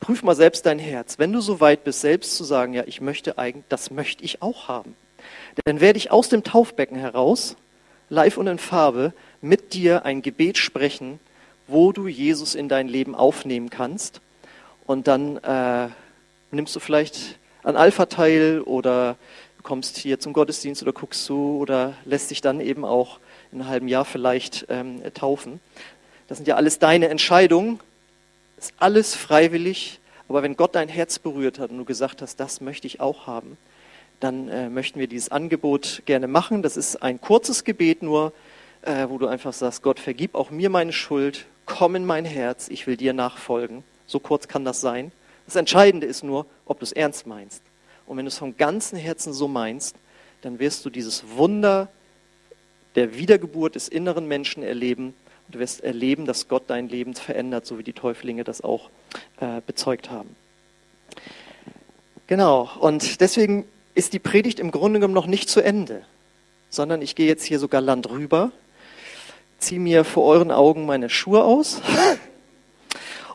prüf 0.00 0.22
mal 0.22 0.34
selbst 0.34 0.66
dein 0.66 0.78
Herz. 0.78 1.18
Wenn 1.18 1.32
du 1.32 1.40
so 1.40 1.60
weit 1.60 1.84
bist, 1.84 2.00
selbst 2.00 2.36
zu 2.36 2.44
sagen, 2.44 2.74
ja, 2.74 2.84
ich 2.86 3.00
möchte 3.00 3.38
eigentlich, 3.38 3.64
das 3.68 3.90
möchte 3.90 4.24
ich 4.24 4.42
auch 4.42 4.68
haben 4.68 4.96
dann 5.64 5.80
werde 5.80 5.98
ich 5.98 6.10
aus 6.10 6.28
dem 6.28 6.42
Taufbecken 6.42 6.96
heraus, 6.96 7.56
live 8.08 8.36
und 8.36 8.46
in 8.46 8.58
Farbe, 8.58 9.12
mit 9.40 9.74
dir 9.74 10.04
ein 10.04 10.22
Gebet 10.22 10.58
sprechen, 10.58 11.18
wo 11.66 11.92
du 11.92 12.08
Jesus 12.08 12.54
in 12.54 12.68
dein 12.68 12.88
Leben 12.88 13.14
aufnehmen 13.14 13.70
kannst. 13.70 14.20
Und 14.86 15.06
dann 15.06 15.36
äh, 15.38 15.88
nimmst 16.50 16.74
du 16.76 16.80
vielleicht 16.80 17.38
an 17.62 17.76
Alpha 17.76 18.06
teil 18.06 18.60
oder 18.62 19.16
kommst 19.62 19.96
hier 19.96 20.18
zum 20.18 20.32
Gottesdienst 20.32 20.82
oder 20.82 20.92
guckst 20.92 21.24
zu 21.24 21.58
oder 21.58 21.94
lässt 22.04 22.30
dich 22.30 22.40
dann 22.40 22.60
eben 22.60 22.84
auch 22.84 23.18
in 23.52 23.60
einem 23.60 23.68
halben 23.70 23.88
Jahr 23.88 24.04
vielleicht 24.04 24.66
ähm, 24.68 25.02
taufen. 25.14 25.60
Das 26.28 26.38
sind 26.38 26.48
ja 26.48 26.56
alles 26.56 26.78
deine 26.78 27.08
Entscheidungen, 27.08 27.78
ist 28.58 28.74
alles 28.78 29.14
freiwillig. 29.14 30.00
Aber 30.28 30.42
wenn 30.42 30.56
Gott 30.56 30.74
dein 30.74 30.88
Herz 30.88 31.18
berührt 31.18 31.58
hat 31.58 31.70
und 31.70 31.78
du 31.78 31.84
gesagt 31.84 32.22
hast, 32.22 32.40
das 32.40 32.60
möchte 32.60 32.86
ich 32.86 33.00
auch 33.00 33.26
haben, 33.26 33.58
dann 34.20 34.48
äh, 34.48 34.68
möchten 34.70 34.98
wir 34.98 35.06
dieses 35.06 35.30
Angebot 35.30 36.02
gerne 36.06 36.28
machen. 36.28 36.62
Das 36.62 36.76
ist 36.76 37.02
ein 37.02 37.20
kurzes 37.20 37.64
Gebet 37.64 38.02
nur, 38.02 38.32
äh, 38.82 39.08
wo 39.08 39.18
du 39.18 39.26
einfach 39.26 39.52
sagst, 39.52 39.82
Gott, 39.82 40.00
vergib 40.00 40.34
auch 40.34 40.50
mir 40.50 40.70
meine 40.70 40.92
Schuld, 40.92 41.46
komm 41.66 41.96
in 41.96 42.06
mein 42.06 42.24
Herz, 42.24 42.68
ich 42.68 42.86
will 42.86 42.96
dir 42.96 43.12
nachfolgen. 43.12 43.84
So 44.06 44.20
kurz 44.20 44.48
kann 44.48 44.64
das 44.64 44.80
sein. 44.80 45.12
Das 45.46 45.56
Entscheidende 45.56 46.06
ist 46.06 46.22
nur, 46.22 46.46
ob 46.66 46.78
du 46.78 46.84
es 46.84 46.92
ernst 46.92 47.26
meinst. 47.26 47.62
Und 48.06 48.16
wenn 48.16 48.24
du 48.24 48.28
es 48.28 48.38
von 48.38 48.56
ganzem 48.56 48.98
Herzen 48.98 49.32
so 49.32 49.48
meinst, 49.48 49.96
dann 50.42 50.58
wirst 50.58 50.84
du 50.84 50.90
dieses 50.90 51.24
Wunder 51.36 51.88
der 52.94 53.16
Wiedergeburt 53.16 53.74
des 53.74 53.88
inneren 53.88 54.26
Menschen 54.26 54.62
erleben. 54.62 55.14
Und 55.46 55.54
du 55.54 55.58
wirst 55.58 55.82
erleben, 55.82 56.26
dass 56.26 56.48
Gott 56.48 56.64
dein 56.66 56.88
Leben 56.88 57.14
verändert, 57.14 57.66
so 57.66 57.78
wie 57.78 57.82
die 57.82 57.92
Täuflinge 57.92 58.44
das 58.44 58.62
auch 58.62 58.90
äh, 59.40 59.60
bezeugt 59.66 60.10
haben. 60.10 60.34
Genau, 62.26 62.70
und 62.80 63.20
deswegen 63.20 63.66
ist 63.94 64.12
die 64.12 64.18
Predigt 64.18 64.58
im 64.60 64.70
Grunde 64.70 64.98
genommen 64.98 65.14
noch 65.14 65.26
nicht 65.26 65.50
zu 65.50 65.60
Ende, 65.60 66.02
sondern 66.70 67.02
ich 67.02 67.14
gehe 67.14 67.26
jetzt 67.26 67.44
hier 67.44 67.58
sogar 67.58 67.80
Land 67.80 68.08
rüber, 68.08 68.52
ziehe 69.58 69.80
mir 69.80 70.04
vor 70.04 70.24
euren 70.24 70.50
Augen 70.50 70.86
meine 70.86 71.10
Schuhe 71.10 71.44
aus 71.44 71.82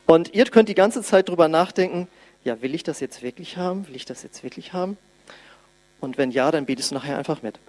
und 0.07 0.33
ihr 0.33 0.45
könnt 0.45 0.69
die 0.69 0.75
ganze 0.75 1.03
Zeit 1.03 1.29
drüber 1.29 1.47
nachdenken, 1.47 2.07
ja, 2.43 2.61
will 2.61 2.73
ich 2.73 2.83
das 2.83 2.99
jetzt 2.99 3.21
wirklich 3.21 3.57
haben? 3.57 3.87
Will 3.87 3.95
ich 3.95 4.05
das 4.05 4.23
jetzt 4.23 4.41
wirklich 4.43 4.73
haben? 4.73 4.97
Und 5.99 6.17
wenn 6.17 6.31
ja, 6.31 6.49
dann 6.49 6.65
betest 6.65 6.91
du 6.91 6.95
nachher 6.95 7.17
einfach 7.17 7.41
mit. 7.43 7.59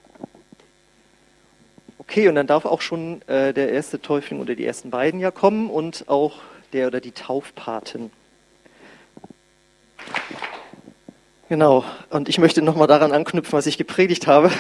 Okay, 1.98 2.28
und 2.28 2.36
dann 2.36 2.46
darf 2.46 2.64
auch 2.64 2.80
schon 2.80 3.22
äh, 3.28 3.52
der 3.52 3.70
erste 3.70 4.00
Täufling 4.00 4.40
oder 4.40 4.54
die 4.54 4.64
ersten 4.64 4.90
beiden 4.90 5.20
ja 5.20 5.30
kommen 5.30 5.68
und 5.68 6.08
auch 6.08 6.38
der 6.72 6.86
oder 6.86 7.00
die 7.00 7.12
Taufpaten. 7.12 8.10
Genau, 11.48 11.84
und 12.10 12.28
ich 12.28 12.38
möchte 12.38 12.62
nochmal 12.62 12.86
daran 12.86 13.12
anknüpfen, 13.12 13.52
was 13.52 13.66
ich 13.66 13.78
gepredigt 13.78 14.26
habe, 14.26 14.50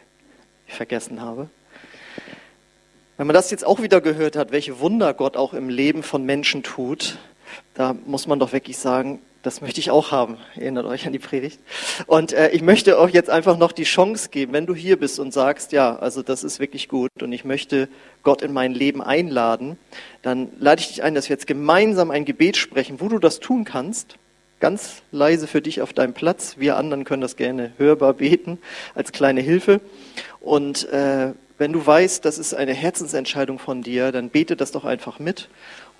vergessen 0.68 1.20
habe. 1.20 1.50
Wenn 3.20 3.26
man 3.26 3.34
das 3.34 3.50
jetzt 3.50 3.66
auch 3.66 3.82
wieder 3.82 4.00
gehört 4.00 4.34
hat, 4.34 4.50
welche 4.50 4.80
Wunder 4.80 5.12
Gott 5.12 5.36
auch 5.36 5.52
im 5.52 5.68
Leben 5.68 6.02
von 6.02 6.24
Menschen 6.24 6.62
tut, 6.62 7.18
da 7.74 7.94
muss 8.06 8.26
man 8.26 8.38
doch 8.38 8.54
wirklich 8.54 8.78
sagen, 8.78 9.18
Das 9.42 9.60
möchte 9.60 9.78
ich 9.78 9.90
auch 9.90 10.10
haben. 10.10 10.38
Erinnert 10.56 10.86
euch 10.86 11.06
an 11.06 11.12
die 11.12 11.18
Predigt. 11.18 11.60
Und 12.06 12.32
äh, 12.32 12.48
ich 12.52 12.62
möchte 12.62 12.98
euch 12.98 13.12
jetzt 13.12 13.28
einfach 13.28 13.58
noch 13.58 13.72
die 13.72 13.84
Chance 13.84 14.30
geben, 14.30 14.54
wenn 14.54 14.64
du 14.64 14.74
hier 14.74 14.98
bist 14.98 15.20
und 15.20 15.34
sagst, 15.34 15.72
ja, 15.72 15.96
also 15.96 16.22
das 16.22 16.44
ist 16.44 16.60
wirklich 16.60 16.88
gut 16.88 17.10
und 17.20 17.30
ich 17.30 17.44
möchte 17.44 17.88
Gott 18.22 18.40
in 18.40 18.54
mein 18.54 18.72
Leben 18.72 19.02
einladen, 19.02 19.76
dann 20.22 20.48
lade 20.58 20.80
ich 20.80 20.88
dich 20.88 21.02
ein, 21.02 21.14
dass 21.14 21.28
wir 21.28 21.34
jetzt 21.34 21.46
gemeinsam 21.46 22.10
ein 22.10 22.24
Gebet 22.24 22.56
sprechen, 22.56 23.00
wo 23.00 23.08
du 23.08 23.18
das 23.18 23.38
tun 23.38 23.64
kannst. 23.64 24.16
Ganz 24.60 25.02
leise 25.12 25.46
für 25.46 25.60
dich 25.60 25.82
auf 25.82 25.92
deinem 25.92 26.14
Platz. 26.14 26.54
Wir 26.56 26.78
anderen 26.78 27.04
können 27.04 27.20
das 27.20 27.36
gerne 27.36 27.72
hörbar 27.76 28.14
beten 28.14 28.56
als 28.94 29.12
kleine 29.12 29.42
Hilfe. 29.42 29.82
Und 30.40 30.88
äh, 30.88 31.32
wenn 31.60 31.74
du 31.74 31.84
weißt, 31.84 32.24
das 32.24 32.38
ist 32.38 32.54
eine 32.54 32.72
Herzensentscheidung 32.72 33.58
von 33.58 33.82
dir, 33.82 34.12
dann 34.12 34.30
bete 34.30 34.56
das 34.56 34.72
doch 34.72 34.86
einfach 34.86 35.18
mit. 35.18 35.50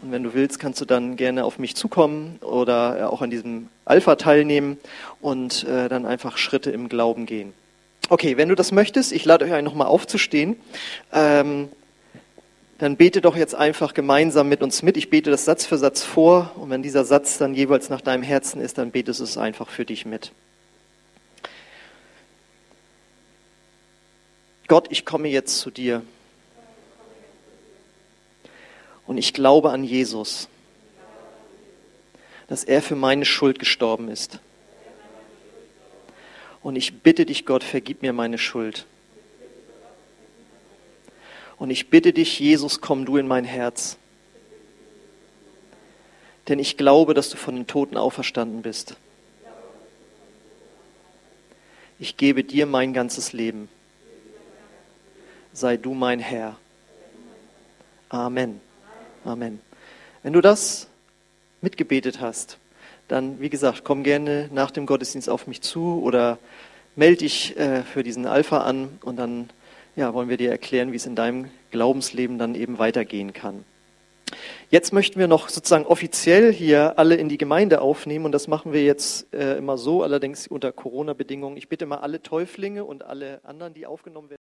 Und 0.00 0.10
wenn 0.10 0.22
du 0.22 0.32
willst, 0.32 0.58
kannst 0.58 0.80
du 0.80 0.86
dann 0.86 1.16
gerne 1.16 1.44
auf 1.44 1.58
mich 1.58 1.76
zukommen 1.76 2.38
oder 2.40 2.98
äh, 2.98 3.02
auch 3.02 3.20
an 3.20 3.28
diesem 3.28 3.68
Alpha 3.84 4.16
teilnehmen 4.16 4.78
und 5.20 5.64
äh, 5.64 5.90
dann 5.90 6.06
einfach 6.06 6.38
Schritte 6.38 6.70
im 6.70 6.88
Glauben 6.88 7.26
gehen. 7.26 7.52
Okay, 8.08 8.38
wenn 8.38 8.48
du 8.48 8.54
das 8.54 8.72
möchtest, 8.72 9.12
ich 9.12 9.26
lade 9.26 9.44
euch 9.44 9.52
ein, 9.52 9.62
nochmal 9.62 9.88
aufzustehen. 9.88 10.56
Ähm, 11.12 11.68
dann 12.78 12.96
bete 12.96 13.20
doch 13.20 13.36
jetzt 13.36 13.54
einfach 13.54 13.92
gemeinsam 13.92 14.48
mit 14.48 14.62
uns 14.62 14.82
mit. 14.82 14.96
Ich 14.96 15.10
bete 15.10 15.30
das 15.30 15.44
Satz 15.44 15.66
für 15.66 15.76
Satz 15.76 16.02
vor 16.02 16.52
und 16.56 16.70
wenn 16.70 16.82
dieser 16.82 17.04
Satz 17.04 17.36
dann 17.36 17.52
jeweils 17.52 17.90
nach 17.90 18.00
deinem 18.00 18.22
Herzen 18.22 18.62
ist, 18.62 18.78
dann 18.78 18.92
betest 18.92 19.20
du 19.20 19.24
es 19.24 19.36
einfach 19.36 19.68
für 19.68 19.84
dich 19.84 20.06
mit. 20.06 20.32
Gott, 24.70 24.87
ich 24.90 25.04
komme 25.04 25.26
jetzt 25.26 25.59
zu 25.59 25.72
dir. 25.72 26.04
Und 29.04 29.18
ich 29.18 29.33
glaube 29.33 29.72
an 29.72 29.83
Jesus, 29.83 30.46
dass 32.46 32.62
er 32.62 32.80
für 32.80 32.94
meine 32.94 33.24
Schuld 33.24 33.59
gestorben 33.59 34.09
ist. 34.09 34.38
Und 36.62 36.76
ich 36.76 37.00
bitte 37.00 37.26
dich, 37.26 37.46
Gott, 37.46 37.64
vergib 37.64 38.02
mir 38.02 38.12
meine 38.12 38.38
Schuld. 38.38 38.87
Und 41.59 41.70
ich 41.70 41.90
bitte 41.90 42.12
dich, 42.12 42.38
Jesus, 42.38 42.80
komm 42.80 43.04
du 43.04 43.16
in 43.16 43.26
mein 43.26 43.44
Herz. 43.44 43.96
Denn 46.46 46.61
ich 46.61 46.76
glaube, 46.76 47.14
dass 47.14 47.28
du 47.28 47.37
von 47.37 47.56
den 47.56 47.66
Toten 47.66 47.96
auferstanden 47.96 48.62
bist. 48.62 48.94
Ich 51.98 52.16
gebe 52.16 52.44
dir 52.44 52.66
mein 52.66 52.92
ganzes 52.92 53.33
Leben. 53.33 53.68
Sei 55.52 55.76
du 55.76 55.94
mein 55.94 56.20
Herr. 56.20 56.56
Amen. 58.08 58.60
Amen. 59.24 59.60
Wenn 60.22 60.32
du 60.32 60.40
das 60.40 60.88
mitgebetet 61.60 62.20
hast, 62.20 62.58
dann, 63.08 63.40
wie 63.40 63.50
gesagt, 63.50 63.82
komm 63.82 64.04
gerne 64.04 64.48
nach 64.52 64.70
dem 64.70 64.86
Gottesdienst 64.86 65.28
auf 65.28 65.48
mich 65.48 65.60
zu 65.60 66.00
oder 66.02 66.38
melde 66.94 67.18
dich 67.18 67.58
äh, 67.58 67.82
für 67.82 68.04
diesen 68.04 68.26
Alpha 68.26 68.58
an 68.58 68.98
und 69.02 69.16
dann 69.16 69.50
ja, 69.96 70.14
wollen 70.14 70.28
wir 70.28 70.36
dir 70.36 70.50
erklären, 70.50 70.92
wie 70.92 70.96
es 70.96 71.06
in 71.06 71.16
deinem 71.16 71.50
Glaubensleben 71.72 72.38
dann 72.38 72.54
eben 72.54 72.78
weitergehen 72.78 73.32
kann. 73.32 73.64
Jetzt 74.70 74.92
möchten 74.92 75.18
wir 75.18 75.26
noch 75.26 75.48
sozusagen 75.48 75.84
offiziell 75.84 76.52
hier 76.52 76.96
alle 76.96 77.16
in 77.16 77.28
die 77.28 77.38
Gemeinde 77.38 77.80
aufnehmen 77.80 78.24
und 78.24 78.32
das 78.32 78.46
machen 78.46 78.72
wir 78.72 78.84
jetzt 78.84 79.34
äh, 79.34 79.56
immer 79.56 79.76
so, 79.76 80.04
allerdings 80.04 80.46
unter 80.46 80.70
Corona-Bedingungen. 80.70 81.56
Ich 81.56 81.68
bitte 81.68 81.86
mal 81.86 81.98
alle 81.98 82.22
Täuflinge 82.22 82.84
und 82.84 83.04
alle 83.04 83.40
anderen, 83.44 83.74
die 83.74 83.86
aufgenommen 83.86 84.30
werden. 84.30 84.40